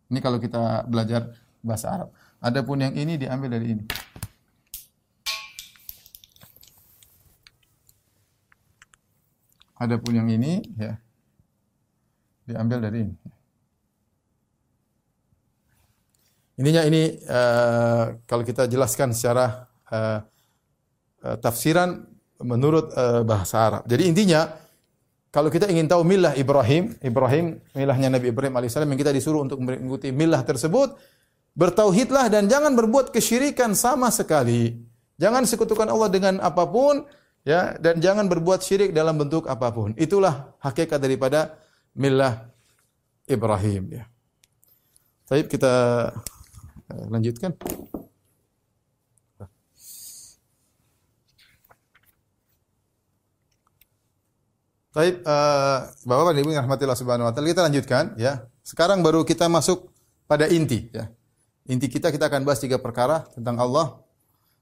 [0.07, 2.09] Ini kalau kita belajar bahasa Arab.
[2.39, 3.83] Adapun yang ini diambil dari ini.
[9.75, 10.95] Adapun yang ini ya
[12.47, 13.15] diambil dari ini.
[16.53, 20.21] Ininya ini uh, kalau kita jelaskan secara uh,
[21.25, 22.12] uh, tafsiran
[22.43, 23.83] menurut uh, bahasa Arab.
[23.87, 24.51] Jadi intinya
[25.33, 29.57] kalau kita ingin tahu milah Ibrahim, Ibrahim milahnya Nabi Ibrahim alaihissalam yang kita disuruh untuk
[29.65, 30.93] mengikuti milah tersebut,
[31.57, 34.77] bertauhidlah dan jangan berbuat kesyirikan sama sekali.
[35.17, 37.09] Jangan sekutukan Allah dengan apa pun
[37.41, 39.97] ya dan jangan berbuat syirik dalam bentuk apa pun.
[39.97, 41.57] Itulah hakikat daripada
[41.97, 42.49] millah
[43.25, 44.03] Ibrahim ya.
[45.25, 45.73] Baik kita
[46.93, 47.57] eh, lanjutkan.
[54.93, 58.45] Baik, uh, Bapak dan Ibu yang rahmatillah subhanahu wa taala, kita lanjutkan ya.
[58.61, 59.89] Sekarang baru kita masuk
[60.29, 61.09] pada inti ya.
[61.65, 63.97] Inti kita kita akan bahas tiga perkara tentang Allah,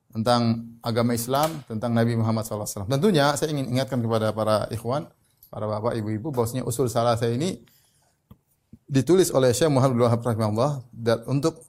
[0.08, 2.88] tentang agama Islam, tentang Nabi Muhammad SAW.
[2.88, 5.12] Tentunya saya ingin ingatkan kepada para ikhwan,
[5.52, 7.60] para bapak, ibu-ibu, bahwasanya usul salah saya ini
[8.88, 11.60] ditulis oleh Syekh Muhammad bin Wahab rahimahullah dan untuk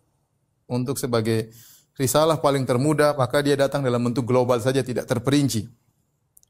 [0.70, 1.50] untuk sebagai
[1.98, 5.81] risalah paling termuda, maka dia datang dalam bentuk global saja tidak terperinci.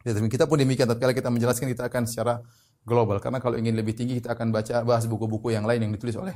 [0.03, 2.43] Ya, kita pun demikian tatkala kita menjelaskan kita akan secara
[2.83, 6.19] global karena kalau ingin lebih tinggi kita akan baca bahas buku-buku yang lain yang ditulis
[6.19, 6.35] oleh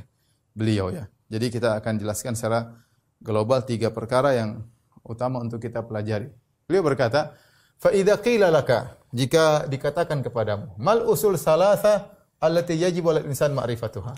[0.55, 1.11] beliau ya.
[1.27, 2.71] Jadi kita akan jelaskan secara
[3.19, 4.63] global tiga perkara yang
[5.03, 6.31] utama untuk kita pelajari.
[6.63, 7.35] Beliau berkata,
[7.75, 14.15] "Fa idza qila laka" jika dikatakan kepadamu, "Mal usul salasa allati yajib 'alal insan ma'rifatuha?"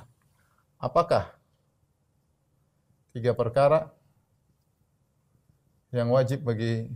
[0.80, 1.34] Apakah
[3.12, 3.90] tiga perkara
[5.90, 6.94] yang wajib bagi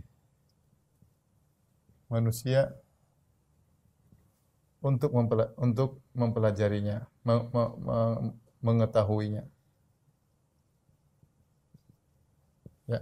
[2.08, 2.72] manusia
[4.84, 7.98] untuk mempela untuk mempelajarinya, me me me
[8.64, 9.44] mengetahuinya.
[12.84, 13.00] Ya.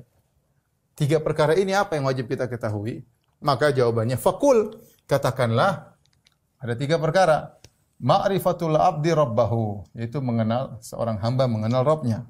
[0.95, 3.03] Tiga perkara ini apa yang wajib kita ketahui?
[3.43, 4.79] Maka jawabannya fakul.
[5.11, 5.99] Katakanlah
[6.63, 7.59] ada tiga perkara.
[8.03, 12.27] Ma'rifatul abdi rabbahu, yaitu mengenal seorang hamba mengenal Rabbnya.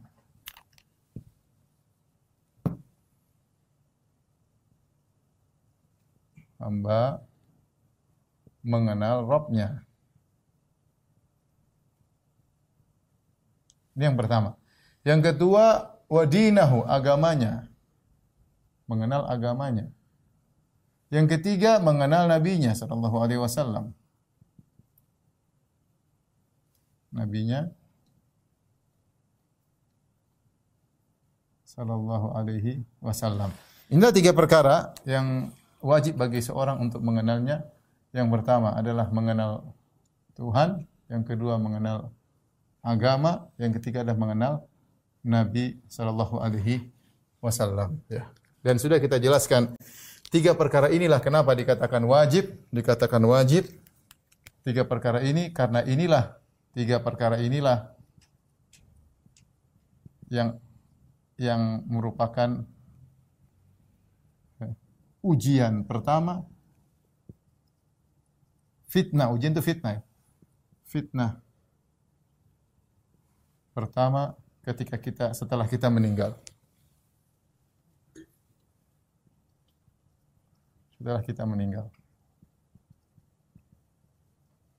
[6.62, 7.18] Hamba
[8.62, 9.83] mengenal Robnya.
[13.98, 14.55] Ini yang pertama.
[15.03, 17.66] Yang kedua, wadinahu, agamanya.
[18.87, 19.90] Mengenal agamanya.
[21.12, 23.92] Yang ketiga, mengenal nabinya sallallahu alaihi wasallam.
[27.12, 27.68] Nabinya
[31.68, 33.53] sallallahu alaihi wasallam.
[33.92, 37.66] Inilah tiga perkara yang wajib bagi seorang untuk mengenalnya.
[38.14, 39.75] Yang pertama adalah mengenal
[40.38, 42.12] Tuhan, yang kedua mengenal
[42.81, 44.53] agama, yang ketiga adalah mengenal
[45.27, 46.92] Nabi sallallahu alaihi
[47.42, 47.99] wasallam.
[48.07, 48.31] Ya.
[48.62, 49.75] Dan sudah kita jelaskan
[50.31, 53.66] tiga perkara inilah kenapa dikatakan wajib, dikatakan wajib.
[54.62, 56.38] Tiga perkara ini karena inilah
[56.71, 57.90] tiga perkara inilah
[60.31, 60.62] yang
[61.35, 62.62] yang merupakan
[65.23, 66.45] ujian pertama
[68.91, 70.03] fitnah, ujian itu fitnah.
[70.85, 71.41] Fitnah
[73.73, 76.37] pertama ketika kita setelah kita meninggal.
[80.99, 81.89] Setelah kita meninggal.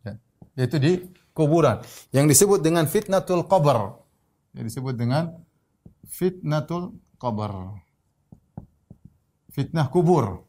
[0.05, 0.13] Ya.
[0.55, 0.91] Yaitu di
[1.33, 1.81] kuburan.
[2.13, 3.97] Yang disebut dengan fitnatul qabr.
[4.53, 5.33] Yang disebut dengan
[6.05, 7.82] fitnatul qabr
[9.53, 10.41] fitnah kubur.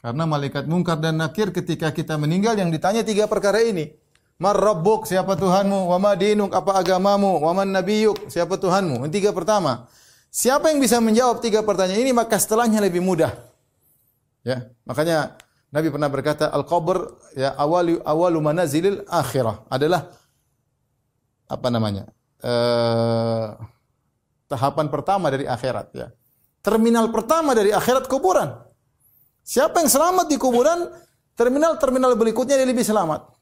[0.00, 3.92] Karena malaikat mungkar dan nakir ketika kita meninggal yang ditanya tiga perkara ini.
[4.40, 5.92] Mar rabbuk, siapa Tuhanmu?
[5.92, 7.44] Wa ma apa agamamu?
[7.44, 9.04] Wa man nabiyuk, siapa Tuhanmu?
[9.04, 9.84] Ini tiga pertama.
[10.32, 13.36] Siapa yang bisa menjawab tiga pertanyaan ini maka setelahnya lebih mudah.
[14.40, 15.36] Ya, makanya
[15.68, 20.08] Nabi pernah berkata al-qabr ya awalu awalu manazilil akhirah adalah
[21.44, 22.08] apa namanya?
[22.40, 23.52] Uh,
[24.48, 26.08] tahapan pertama dari akhirat ya
[26.60, 28.56] terminal pertama dari akhirat kuburan.
[29.44, 30.88] Siapa yang selamat di kuburan,
[31.34, 33.32] terminal-terminal berikutnya dia lebih selamat.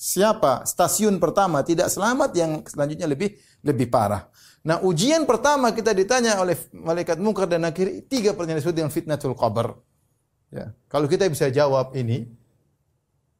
[0.00, 4.28] Siapa stasiun pertama tidak selamat, yang selanjutnya lebih lebih parah.
[4.64, 9.36] Nah, ujian pertama kita ditanya oleh malaikat mungkar dan nakir tiga pertanyaan disebut dengan fitnatul
[9.36, 9.76] qabr.
[10.52, 10.72] Ya.
[10.88, 12.28] Kalau kita bisa jawab ini,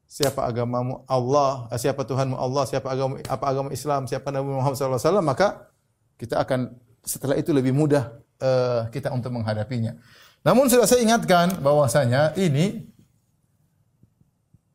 [0.08, 5.20] siapa agamamu Allah, siapa Tuhanmu Allah, siapa agama apa agama Islam, siapa Nabi Muhammad SAW,
[5.20, 5.68] maka
[6.16, 6.72] kita akan
[7.04, 9.94] setelah itu lebih mudah uh, kita untuk menghadapinya.
[10.40, 12.88] Namun sudah saya ingatkan bahwasanya ini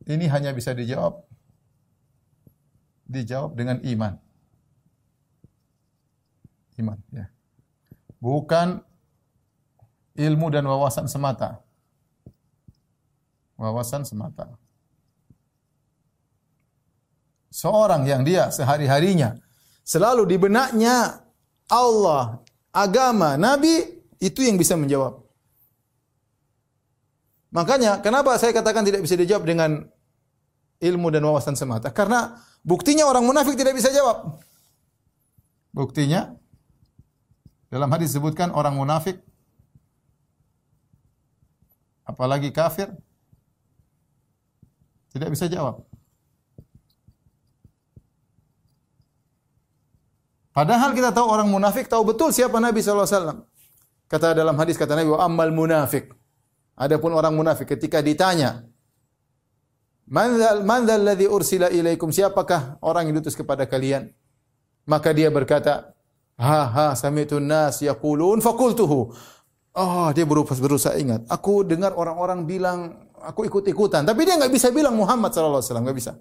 [0.06, 1.25] ini hanya bisa dijawab
[3.10, 4.13] dijawab dengan iman.
[6.75, 7.25] Iman, ya.
[8.21, 8.84] Bukan
[10.17, 11.63] ilmu dan wawasan semata.
[13.56, 14.54] Wawasan semata.
[17.49, 19.39] Seorang yang dia sehari-harinya
[19.88, 21.23] selalu di benaknya
[21.71, 22.44] Allah
[22.75, 25.23] agama, nabi, itu yang bisa menjawab.
[27.55, 29.88] Makanya kenapa saya katakan tidak bisa dijawab dengan
[30.83, 31.88] ilmu dan wawasan semata?
[31.88, 32.35] Karena
[32.67, 34.43] buktinya orang munafik tidak bisa jawab.
[35.71, 36.35] Buktinya
[37.71, 39.23] dalam hadis disebutkan orang munafik
[42.03, 42.91] apalagi kafir
[45.15, 45.79] tidak bisa jawab.
[50.55, 53.43] Padahal kita tahu orang munafik tahu betul siapa Nabi SAW.
[54.07, 56.15] Kata dalam hadis kata Nabi, wa ammal munafik.
[56.79, 58.63] Adapun orang munafik ketika ditanya,
[60.05, 62.13] Man dzal ladzi ursila ilaikum?
[62.13, 64.13] Siapakah orang yang diutus kepada kalian?
[64.85, 65.97] Maka dia berkata,
[66.37, 69.09] ha ha sami'tu nas yaqulun faqultuhu.
[69.75, 71.25] Oh, dia berusaha, berusaha ingat.
[71.27, 74.07] Aku dengar orang-orang bilang, aku ikut-ikutan.
[74.07, 76.15] Tapi dia nggak bisa bilang Muhammad wasallam, nggak bisa.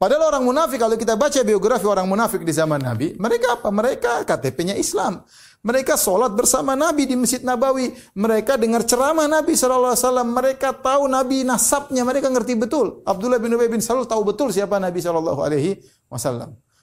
[0.00, 3.68] Padahal orang munafik kalau kita baca biografi orang munafik di zaman Nabi, mereka apa?
[3.68, 5.20] Mereka KTP-nya Islam.
[5.60, 7.92] Mereka sholat bersama Nabi di Masjid Nabawi.
[8.16, 9.92] Mereka dengar ceramah Nabi SAW.
[10.24, 12.00] Mereka tahu Nabi nasabnya.
[12.00, 13.04] Mereka ngerti betul.
[13.04, 15.36] Abdullah bin Ubay bin Salul tahu betul siapa Nabi SAW.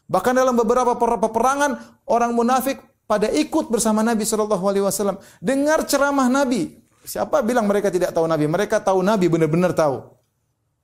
[0.06, 2.77] Bahkan dalam beberapa peperangan, orang munafik
[3.10, 5.17] pada ikut bersama Nabi SAW.
[5.41, 6.69] Dengar ceramah Nabi.
[7.01, 8.45] Siapa bilang mereka tidak tahu Nabi?
[8.45, 10.16] Mereka tahu Nabi benar-benar tahu.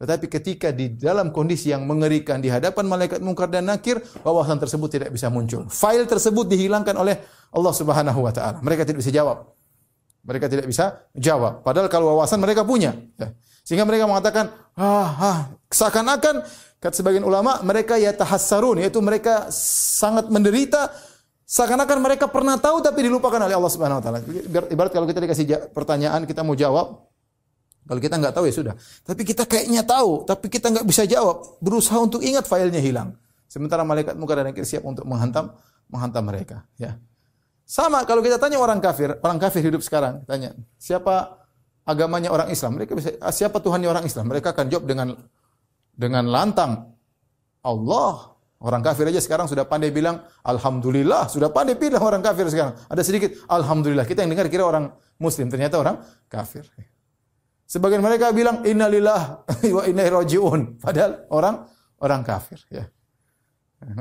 [0.04, 4.92] Tetapi ketika di dalam kondisi yang mengerikan di hadapan malaikat mungkar dan nakir, wawasan tersebut
[4.92, 5.63] tidak bisa muncul.
[5.72, 7.24] File tersebut dihilangkan oleh
[7.56, 8.60] Allah Subhanahu wa taala.
[8.60, 9.56] Mereka tidak bisa jawab.
[10.28, 11.63] Mereka tidak bisa jawab.
[11.63, 12.92] Padahal kalau wawasan mereka punya.
[13.16, 13.32] Ya.
[13.63, 15.39] Sehingga mereka mengatakan, ah, ah.
[15.72, 16.44] seakan-akan
[16.84, 20.92] kata sebagian ulama mereka ya tahassarun, yaitu mereka sangat menderita
[21.48, 24.20] seakan-akan mereka pernah tahu tapi dilupakan oleh Allah Subhanahu wa taala.
[24.68, 27.08] Ibarat kalau kita dikasih pertanyaan, kita mau jawab,
[27.84, 28.76] kalau kita nggak tahu ya sudah.
[29.04, 31.60] Tapi kita kayaknya tahu, tapi kita nggak bisa jawab.
[31.60, 33.19] Berusaha untuk ingat filenya hilang.
[33.52, 35.52] Sementara malaikat muka dan nakir siap untuk menghantam
[35.91, 36.58] menghantam mereka.
[36.80, 36.98] Ya.
[37.67, 41.43] Sama kalau kita tanya orang kafir, orang kafir hidup sekarang, tanya siapa
[41.84, 45.08] agamanya orang Islam, mereka bisa ah, siapa Tuhannya orang Islam, mereka akan jawab dengan
[45.91, 46.96] dengan lantang
[47.63, 48.32] Allah.
[48.63, 52.80] Orang kafir aja sekarang sudah pandai bilang alhamdulillah, sudah pandai bilang orang kafir sekarang.
[52.88, 54.08] Ada sedikit alhamdulillah.
[54.08, 54.88] Kita yang dengar kira orang
[55.19, 56.00] muslim, ternyata orang
[56.32, 56.63] kafir.
[57.65, 59.47] Sebagian mereka bilang innalillah
[59.78, 60.78] wa inna rajiun.
[60.78, 61.56] Padahal orang
[62.04, 62.86] orang kafir ya.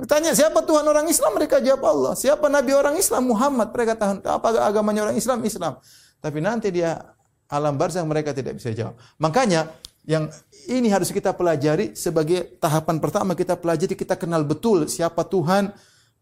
[0.07, 2.12] Tanya siapa Tuhan orang Islam mereka jawab Allah.
[2.14, 5.83] Siapa Nabi orang Islam Muhammad mereka tahu apa agamanya orang Islam Islam.
[6.22, 7.03] Tapi nanti dia
[7.51, 8.94] alam barzah mereka tidak bisa jawab.
[9.18, 9.75] Makanya
[10.07, 10.31] yang
[10.70, 15.70] ini harus kita pelajari sebagai tahapan pertama kita pelajari kita kenal betul siapa Tuhan,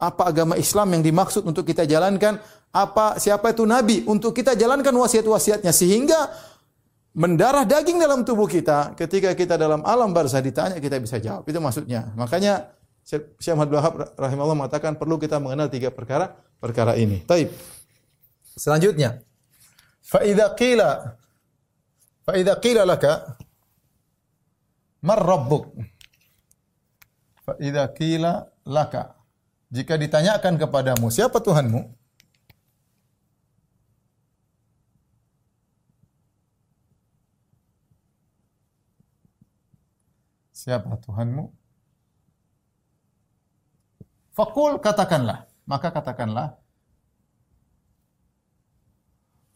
[0.00, 2.40] apa agama Islam yang dimaksud untuk kita jalankan,
[2.72, 6.33] apa siapa itu nabi untuk kita jalankan wasiat-wasiatnya sehingga
[7.14, 11.42] mendarah daging dalam tubuh kita, ketika kita dalam alam barzah ditanya kita bisa jawab.
[11.46, 12.14] Itu maksudnya.
[12.14, 12.70] Makanya
[13.03, 17.27] Syekh Muhammad Wahab rahimahullah mengatakan perlu kita mengenal tiga perkara perkara ini.
[17.27, 17.51] Taib.
[18.55, 19.23] Selanjutnya,
[20.05, 21.18] fa idza qila
[22.23, 23.35] fa idza qila laka
[25.03, 25.75] mar rabbuk?
[27.42, 29.18] Fa idza qila laka
[29.70, 32.00] jika ditanyakan kepadamu siapa Tuhanmu?
[40.61, 41.44] Siapa Tuhanmu?
[44.37, 45.49] Fakul katakanlah.
[45.64, 46.61] Maka katakanlah.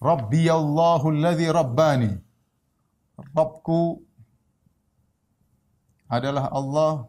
[0.01, 2.13] Rabbi Allahu alladhi rabbani.
[3.21, 4.01] Rabbku
[6.09, 7.05] adalah Allah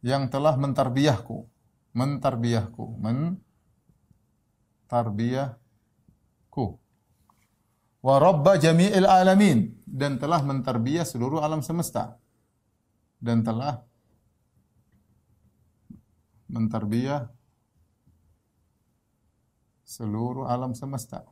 [0.00, 1.36] yang telah mentarbiyahku.
[1.92, 2.84] Mentarbiyahku.
[4.88, 6.66] Mentarbiyahku.
[8.00, 9.76] Wa rabba jami'il alamin.
[9.84, 12.21] Dan telah mentarbiyah seluruh alam semesta
[13.22, 13.86] dan telah
[16.50, 17.30] mentarbiyah
[19.86, 21.22] seluruh alam semesta.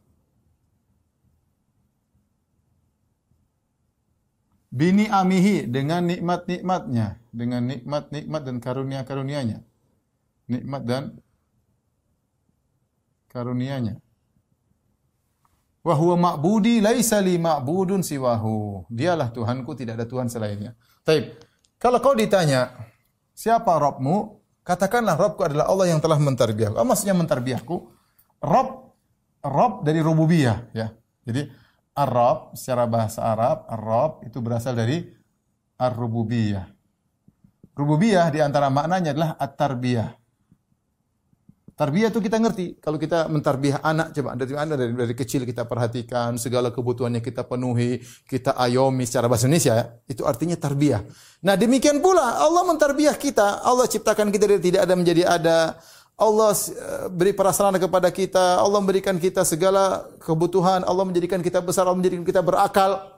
[4.70, 9.66] Bini amihi dengan nikmat-nikmatnya, dengan nikmat-nikmat dan karunia-karunianya.
[10.46, 11.18] Nikmat dan
[13.26, 13.98] karunianya.
[15.82, 18.86] Wa huwa ma'budi laisa li ma'budun siwahu.
[18.86, 20.78] Dialah Tuhanku, tidak ada Tuhan selainnya.
[21.02, 21.49] Taib.
[21.80, 22.76] Kalau kau ditanya,
[23.32, 24.36] siapa Robmu?
[24.60, 26.76] Katakanlah Robku adalah Allah yang telah mentarbiahku.
[26.76, 27.76] Apa maksudnya mentarbiahku?
[28.44, 28.92] Rob,
[29.40, 30.68] Rob dari rububiyah.
[30.76, 30.92] Ya.
[31.24, 31.48] Jadi,
[31.96, 35.08] Arab secara bahasa Arab, Arab itu berasal dari
[35.80, 36.68] Ar-Rububiyah.
[37.72, 40.19] Rububiyah di antara maknanya adalah At-Tarbiyah.
[41.80, 42.76] Tarbiyah itu kita ngerti.
[42.76, 47.48] Kalau kita mentarbiah anak, coba dari anda dari, dari kecil kita perhatikan segala kebutuhannya kita
[47.48, 49.84] penuhi, kita ayomi secara bahasa Indonesia, ya.
[50.04, 51.00] itu artinya tarbiyah.
[51.40, 53.64] Nah demikian pula Allah mentarbiah kita.
[53.64, 55.80] Allah ciptakan kita dari tidak ada menjadi ada.
[56.20, 58.60] Allah eh, beri prasarana kepada kita.
[58.60, 60.84] Allah memberikan kita segala kebutuhan.
[60.84, 61.88] Allah menjadikan kita besar.
[61.88, 63.08] Allah menjadikan kita berakal.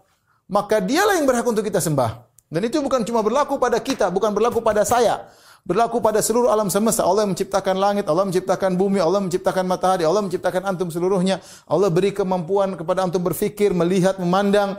[0.47, 2.31] Maka dialah yang berhak untuk kita sembah.
[2.47, 5.25] Dan itu bukan cuma berlaku pada kita, bukan berlaku pada saya.
[5.63, 7.07] Berlaku pada seluruh alam semesta.
[7.07, 11.39] Allah menciptakan langit, Allah menciptakan bumi, Allah menciptakan matahari, Allah menciptakan antum seluruhnya.
[11.67, 14.79] Allah beri kemampuan kepada antum berfikir, melihat, memandang,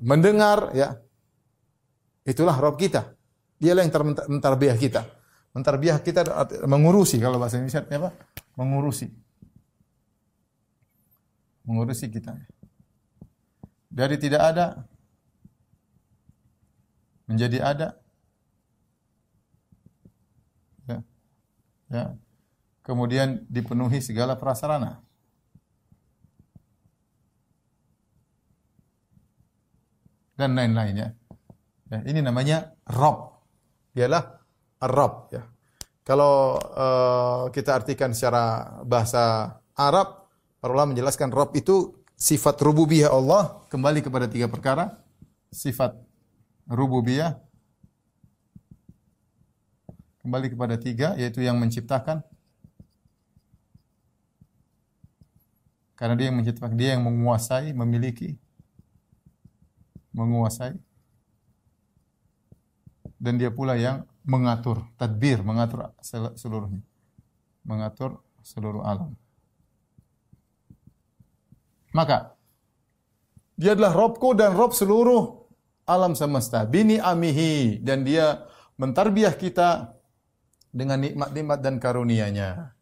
[0.00, 0.98] mendengar, ya.
[2.24, 3.16] Itulah Rob kita.
[3.60, 3.92] Dialah yang
[4.28, 5.04] mentarbiah kita.
[5.52, 6.22] Mentarbiah kita
[6.64, 8.14] mengurusi kalau bahasa Indonesia apa?
[8.54, 9.10] Mengurusi.
[11.66, 12.38] Mengurusi kita.
[13.90, 14.66] Dari tidak ada
[17.30, 17.88] menjadi ada.
[20.90, 20.98] Ya.
[21.90, 22.14] Ya.
[22.86, 25.02] Kemudian dipenuhi segala prasarana.
[30.38, 31.12] Dan lain-lainnya.
[31.92, 33.44] Ya, ini namanya Rob.
[33.92, 34.40] Dialah
[34.88, 35.28] Rob.
[35.34, 35.44] Ya.
[36.06, 40.30] Kalau uh, kita artikan secara bahasa Arab,
[40.62, 44.96] para ulama menjelaskan Rob itu sifat rububiyah Allah kembali kepada tiga perkara.
[45.52, 45.98] Sifat
[46.70, 47.36] rububiyah
[50.20, 52.24] kembali kepada tiga yaitu yang menciptakan.
[55.96, 58.40] Karena dia yang menciptakan dia yang menguasai memiliki
[60.16, 60.76] menguasai.
[63.20, 65.92] Dan dia pula yang mengatur tadbir mengatur
[66.36, 66.80] seluruhnya.
[67.68, 69.12] Mengatur seluruh alam.
[71.92, 72.32] Maka
[73.60, 75.44] dia adalah Robku dan Rob seluruh
[75.84, 77.76] alam semesta, bini amihi.
[77.84, 78.48] Dan dia
[78.80, 79.99] mentarbiah kita
[80.70, 82.74] dengan nikmat-nikmat dan karunia-Nya.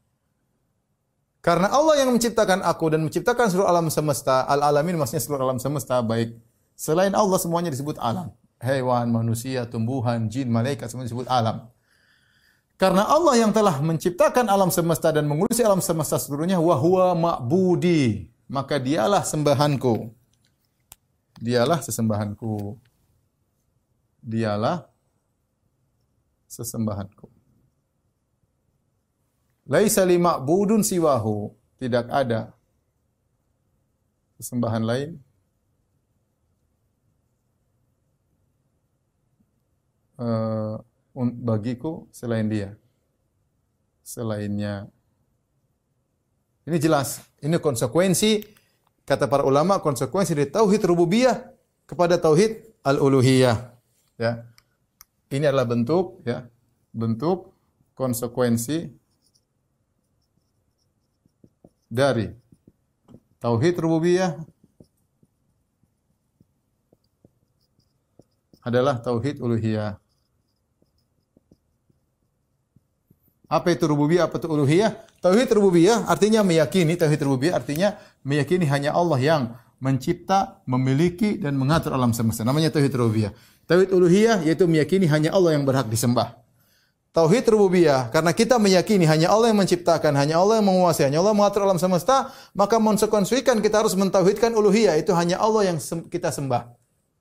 [1.41, 6.03] Karena Allah yang menciptakan aku dan menciptakan seluruh alam semesta, al-alamin maksudnya seluruh alam semesta
[6.05, 6.37] baik
[6.77, 8.35] selain Allah semuanya disebut alam.
[8.59, 11.71] Hewan, manusia, tumbuhan, jin, malaikat semua disebut alam.
[12.75, 18.31] Karena Allah yang telah menciptakan alam semesta dan mengurusi alam semesta seluruhnya wa huwa ma'budi,
[18.51, 20.11] maka dialah sembahanku.
[21.39, 22.79] Dialah sesembahanku
[24.29, 24.85] dialah
[26.51, 27.38] sesembahanku.
[29.69, 32.57] Laisa li ma'budun siwahu, tidak ada
[34.41, 35.09] sesembahan lain
[40.17, 40.81] uh,
[41.45, 42.73] bagiku selain dia.
[44.01, 44.89] Selainnya
[46.69, 48.45] ini jelas, ini konsekuensi
[49.09, 51.49] kata para ulama konsekuensi dari tauhid rububiyah
[51.89, 53.73] kepada tauhid al-uluhiyah.
[54.21, 54.45] Ya.
[55.33, 56.45] Ini adalah bentuk ya,
[56.93, 57.57] bentuk
[57.97, 58.98] konsekuensi
[61.89, 62.29] dari
[63.41, 64.37] tauhid rububiyah
[68.61, 69.97] adalah tauhid uluhiyah.
[73.49, 74.29] Apa itu rububiyah?
[74.29, 74.93] Apa itu uluhiyah?
[75.25, 79.43] Tauhid rububiyah artinya meyakini, tauhid rububiyah artinya meyakini hanya Allah yang
[79.81, 82.45] mencipta, memiliki dan mengatur alam semesta.
[82.45, 83.33] Namanya tauhid rububiyah.
[83.65, 86.37] Tauhid uluhiyah yaitu meyakini hanya Allah yang berhak disembah.
[87.09, 91.35] Tauhid rububiyah karena kita meyakini hanya Allah yang menciptakan, hanya Allah yang menguasai, hanya Allah
[91.35, 95.81] mengatur alam semesta, maka konsekuensikan kita harus mentauhidkan uluhiyah itu hanya Allah yang
[96.13, 96.69] kita sembah.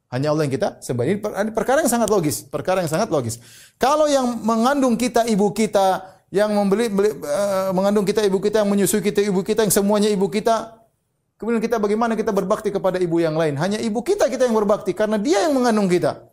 [0.07, 1.03] Hanya Allah yang kita sembah.
[1.03, 3.39] Ini perkara yang sangat logis, perkara yang sangat logis.
[3.75, 8.71] Kalau yang mengandung kita ibu kita, yang membeli, beli, uh, mengandung kita ibu kita, yang
[8.71, 10.77] menyusui kita ibu kita, yang semuanya ibu kita,
[11.37, 13.53] Kemudian kita bagaimana kita berbakti kepada ibu yang lain?
[13.61, 16.25] Hanya ibu kita kita yang berbakti karena dia yang mengandung kita.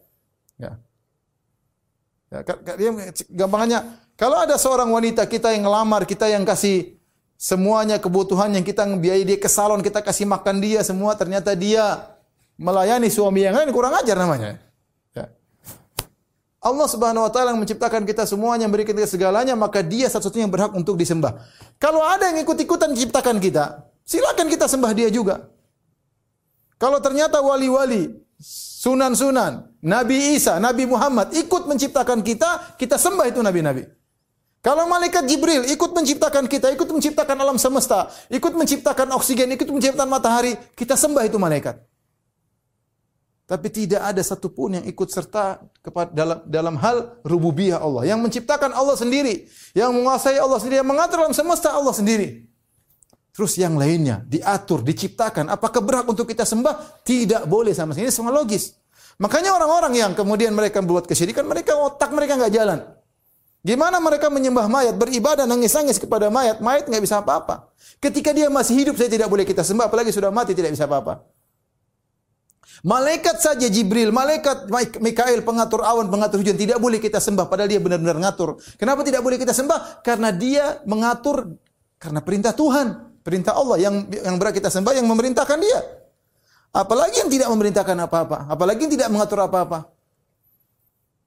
[0.56, 0.80] Ya.
[2.32, 2.40] Ya,
[2.76, 2.90] dia,
[3.30, 3.80] gampangannya,
[4.14, 6.94] kalau ada seorang wanita kita yang ngelamar, kita yang kasih
[7.34, 12.14] semuanya kebutuhan yang kita biayai dia ke salon, kita kasih makan dia semua, ternyata dia
[12.54, 14.56] melayani suami yang lain kurang ajar namanya.
[15.12, 15.26] Ya.
[16.64, 20.54] Allah Subhanahu wa taala yang menciptakan kita semuanya, memberikan kita segalanya, maka dia satu-satunya yang
[20.54, 21.44] berhak untuk disembah.
[21.76, 25.50] Kalau ada yang ikut-ikutan menciptakan kita, silakan kita sembah dia juga.
[26.78, 28.14] Kalau ternyata wali-wali
[28.84, 33.88] sunan-sunan, Nabi Isa, Nabi Muhammad ikut menciptakan kita, kita sembah itu nabi-nabi.
[34.60, 40.08] Kalau malaikat Jibril ikut menciptakan kita, ikut menciptakan alam semesta, ikut menciptakan oksigen, ikut menciptakan
[40.08, 41.80] matahari, kita sembah itu malaikat.
[43.44, 45.60] Tapi tidak ada satupun yang ikut serta
[46.16, 48.08] dalam dalam hal rububiyah Allah.
[48.08, 49.44] Yang menciptakan Allah sendiri,
[49.76, 52.48] yang menguasai Allah sendiri, yang mengatur alam semesta Allah sendiri.
[53.34, 55.50] Terus yang lainnya diatur, diciptakan.
[55.50, 57.02] Apakah berhak untuk kita sembah?
[57.02, 58.06] Tidak boleh sama sekali.
[58.06, 58.78] Ini semua logis.
[59.18, 62.78] Makanya orang-orang yang kemudian mereka membuat kesyirikan, mereka otak mereka nggak jalan.
[63.64, 67.74] Gimana mereka menyembah mayat, beribadah, nangis-nangis kepada mayat, mayat nggak bisa apa-apa.
[67.98, 71.26] Ketika dia masih hidup, saya tidak boleh kita sembah, apalagi sudah mati tidak bisa apa-apa.
[72.84, 74.68] Malaikat saja Jibril, malaikat
[75.00, 78.60] Mikael pengatur awan, pengatur hujan tidak boleh kita sembah padahal dia benar-benar ngatur.
[78.76, 80.04] Kenapa tidak boleh kita sembah?
[80.04, 81.56] Karena dia mengatur
[81.96, 83.13] karena perintah Tuhan.
[83.24, 85.80] Perintah Allah yang yang berat kita sembah yang memerintahkan dia.
[86.76, 89.88] Apalagi yang tidak memerintahkan apa-apa, apalagi yang tidak mengatur apa-apa.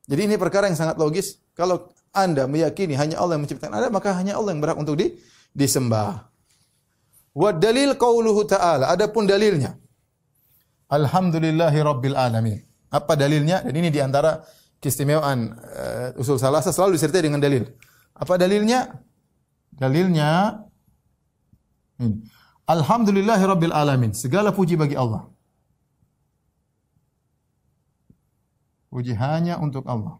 [0.05, 1.41] Jadi ini perkara yang sangat logis.
[1.57, 5.17] Kalau Anda meyakini hanya Allah yang menciptakan Anda, maka hanya Allah yang berhak untuk di,
[5.51, 6.29] disembah.
[7.33, 8.93] Wa dalil qauluhu ta'ala.
[8.93, 9.75] Adapun dalilnya.
[10.87, 12.59] Alhamdulillahi rabbil alamin.
[12.87, 13.63] Apa dalilnya?
[13.63, 14.39] Dan ini di antara
[14.79, 17.67] keistimewaan uh, usul salasa selalu disertai dengan dalil.
[18.15, 18.99] Apa dalilnya?
[19.71, 20.59] Dalilnya
[21.99, 22.17] ini.
[22.67, 24.11] Alhamdulillahi rabbil alamin.
[24.11, 25.23] Segala puji bagi Allah.
[28.91, 30.15] Puji hanya untuk Allah.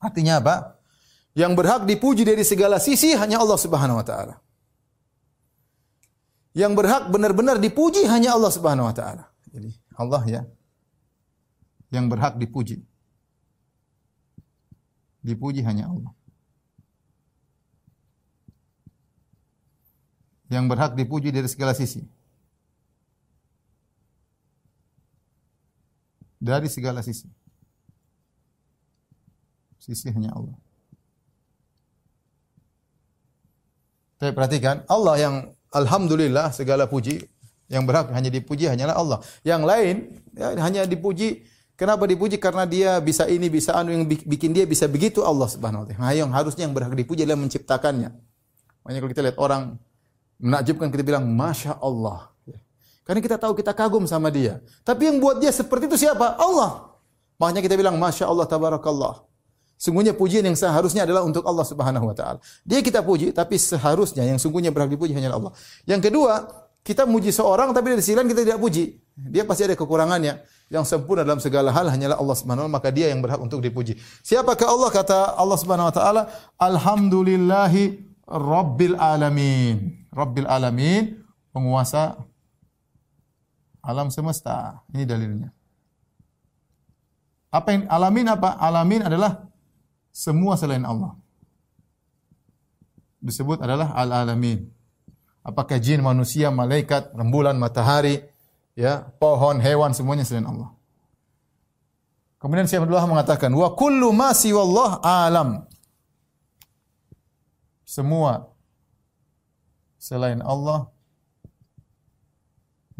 [0.00, 0.56] Artinya apa?
[1.42, 4.34] Yang berhak dipuji dari segala sisi hanya Allah Subhanahu wa taala.
[6.54, 9.24] Yang berhak benar-benar dipuji hanya Allah Subhanahu wa taala.
[9.50, 10.42] Jadi Allah ya
[11.94, 12.82] yang berhak dipuji.
[15.24, 16.12] Dipuji hanya Allah.
[20.54, 22.06] Yang berhak dipuji dari segala sisi.
[26.44, 27.24] dari segala sisi.
[29.80, 30.56] Sisi hanya Allah.
[34.20, 35.34] Tapi perhatikan, Allah yang
[35.72, 37.24] alhamdulillah segala puji
[37.72, 39.18] yang berhak hanya dipuji hanyalah Allah.
[39.40, 39.96] Yang lain
[40.36, 42.38] ya, hanya dipuji Kenapa dipuji?
[42.38, 46.06] Karena dia bisa ini, bisa anu yang bikin dia bisa begitu Allah Subhanahu wa taala.
[46.06, 48.14] Nah, yang harusnya yang berhak dipuji adalah menciptakannya.
[48.86, 49.62] Makanya kalau kita lihat orang
[50.44, 52.28] menakjubkan kita bilang Masya Allah.
[53.04, 54.60] Karena kita tahu kita kagum sama dia.
[54.84, 56.36] Tapi yang buat dia seperti itu siapa?
[56.40, 56.92] Allah.
[57.36, 59.24] Makanya kita bilang Masya Allah tabarakallah.
[59.76, 62.38] Sungguhnya pujian yang seharusnya adalah untuk Allah Subhanahu wa taala.
[62.64, 65.52] Dia kita puji, tapi seharusnya yang sungguhnya berhak dipuji hanya Allah.
[65.84, 66.48] Yang kedua,
[66.80, 68.96] kita muji seorang tapi dari sisi lain kita tidak puji.
[69.12, 70.40] Dia pasti ada kekurangannya.
[70.72, 73.60] Yang sempurna dalam segala hal hanyalah Allah Subhanahu wa taala, maka dia yang berhak untuk
[73.60, 74.00] dipuji.
[74.24, 74.88] Siapakah Allah?
[74.88, 76.22] Kata Allah Subhanahu wa taala,
[76.56, 80.03] Alhamdulillahi Rabbil alamin.
[80.14, 81.18] Rabbil alamin,
[81.50, 82.14] penguasa
[83.82, 84.86] alam semesta.
[84.94, 85.50] Ini dalilnya.
[87.50, 88.54] Apa yang alamin apa?
[88.58, 89.50] Alamin adalah
[90.14, 91.18] semua selain Allah.
[93.18, 94.70] Disebut adalah al-alamin.
[95.42, 98.22] Apakah jin, manusia, malaikat, rembulan, matahari,
[98.78, 100.72] ya, pohon, hewan semuanya selain Allah.
[102.38, 105.64] Kemudian Syekh Abdullah mengatakan, "Wa kullu ma siwallah alam."
[107.84, 108.53] Semua
[110.06, 110.80] selain Allah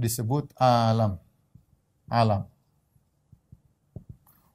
[0.03, 1.21] disebut alam.
[2.09, 2.43] Alam.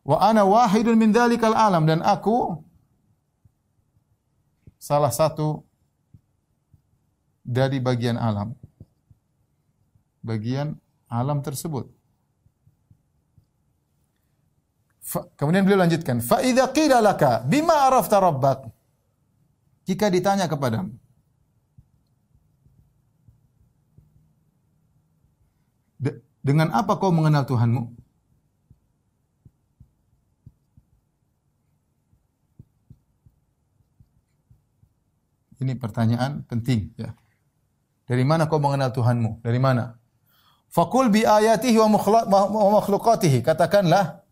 [0.10, 2.38] Wa ana wahidun min dzalikal alam dan aku
[4.82, 5.62] salah satu
[7.58, 8.58] dari bagian alam.
[10.30, 10.74] Bagian
[11.20, 11.86] alam tersebut.
[15.10, 18.60] Fa, kemudian beliau lanjutkan, fa idza qila laka bima arafta rabbak?
[19.89, 20.93] Jika ditanya kepadamu,
[26.39, 27.99] Dengan apa kau mengenal Tuhanmu?
[35.59, 37.11] Ini pertanyaan penting ya.
[38.07, 39.43] Dari mana kau mengenal Tuhanmu?
[39.43, 39.99] Dari mana?
[40.71, 41.99] Fakul bi ayatihi wa
[42.79, 43.43] makhluqatihi.
[43.43, 44.23] Katakanlah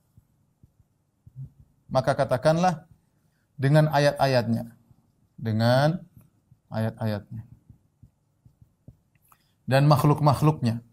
[1.92, 2.88] maka katakanlah
[3.60, 4.72] dengan ayat-ayatnya.
[5.36, 6.00] Dengan
[6.72, 7.44] ayat-ayatnya.
[9.68, 10.87] Dan makhluk-makhluknya.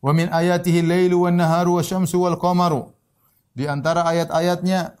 [0.00, 2.88] Wa min ayatihi lailu wan naharu wasyamsu wal qamaru.
[3.52, 4.96] Di antara ayat-ayatnya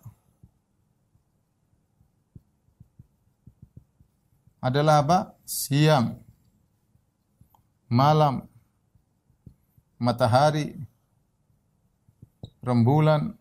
[4.60, 5.18] adalah apa?
[5.48, 6.20] Siang,
[7.88, 8.44] malam,
[9.96, 10.76] matahari,
[12.60, 13.32] rembulan.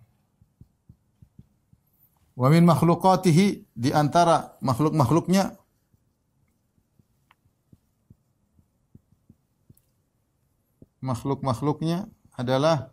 [2.39, 5.58] Wa min makhluqatihi di antara makhluk-makhluknya
[10.99, 12.91] makhluk-makhluknya adalah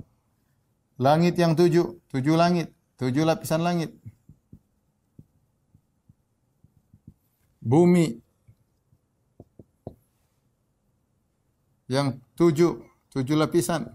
[0.97, 3.93] langit yang tujuh, tujuh langit, tujuh lapisan langit.
[7.61, 8.23] Bumi
[11.91, 13.91] yang tujuh, tujuh lapisan.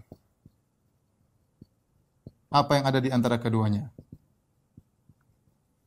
[2.52, 3.88] Apa yang ada di antara keduanya?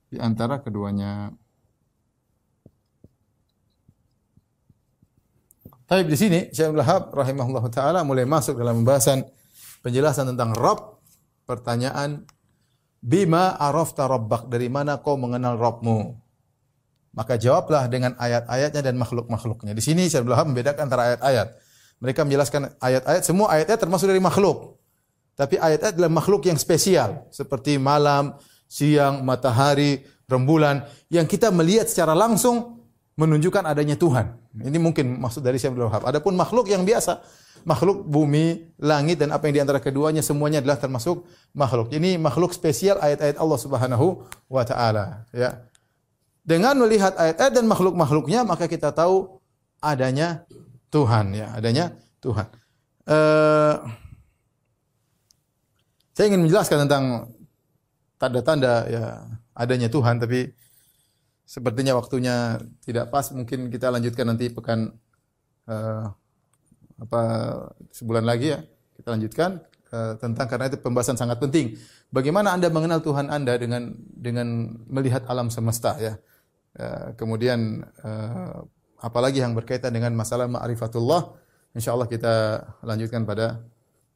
[0.09, 1.29] Di antara keduanya.
[5.85, 9.21] Tapi di sini Syekh Lahab rahimahullah taala mulai masuk dalam pembahasan
[9.85, 10.97] penjelasan tentang Rabb.
[11.45, 12.25] Pertanyaan
[12.97, 16.17] bima arafta rabbak dari mana kau mengenal Rabbmu?
[17.13, 19.77] Maka jawablah dengan ayat-ayatnya dan makhluk-makhluknya.
[19.77, 21.47] Di sini Syekh Lahab membedakan antara ayat-ayat.
[22.01, 24.81] Mereka menjelaskan ayat-ayat semua ayat-ayat termasuk dari makhluk.
[25.37, 28.33] Tapi ayat-ayat adalah makhluk yang spesial seperti malam,
[28.65, 30.81] siang, matahari, rembulan
[31.13, 32.81] yang kita melihat secara langsung
[33.21, 34.44] menunjukkan adanya Tuhan.
[34.55, 36.07] Ini mungkin maksud dari Syekh Abdul Wahab.
[36.07, 37.19] Adapun makhluk yang biasa,
[37.67, 41.91] makhluk bumi, langit dan apa yang di antara keduanya semuanya adalah termasuk makhluk.
[41.91, 45.65] Ini makhluk spesial ayat-ayat Allah Subhanahu wa taala, ya.
[46.45, 49.41] Dengan melihat ayat-ayat dan makhluk-makhluknya maka kita tahu
[49.81, 50.45] adanya
[50.93, 52.47] Tuhan ya, adanya Tuhan.
[53.05, 53.81] Uh,
[56.15, 57.27] saya ingin menjelaskan tentang
[58.15, 59.03] tanda-tanda ya
[59.51, 60.55] adanya Tuhan tapi
[61.45, 63.29] sepertinya waktunya tidak pas.
[63.31, 64.91] Mungkin kita lanjutkan nanti pekan
[65.69, 66.09] uh,
[66.99, 67.21] apa
[67.93, 68.59] sebulan lagi ya.
[68.97, 69.61] Kita lanjutkan
[69.93, 71.77] uh, tentang karena itu pembahasan sangat penting.
[72.09, 76.17] Bagaimana Anda mengenal Tuhan Anda dengan dengan melihat alam semesta ya.
[76.75, 78.59] Uh, kemudian uh,
[78.99, 81.39] apalagi yang berkaitan dengan masalah ma'rifatullah
[81.71, 83.63] insyaallah kita lanjutkan pada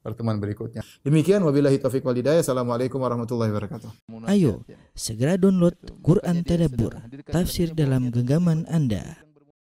[0.10, 0.82] pertemuan berikutnya.
[1.06, 2.42] Demikian wabillahi taufik wal hidayah.
[2.42, 3.90] Assalamualaikum warahmatullahi wabarakatuh.
[4.26, 4.66] Ayo,
[4.98, 6.98] segera download Quran Tadabbur,
[7.30, 9.29] tafsir dalam genggaman Anda.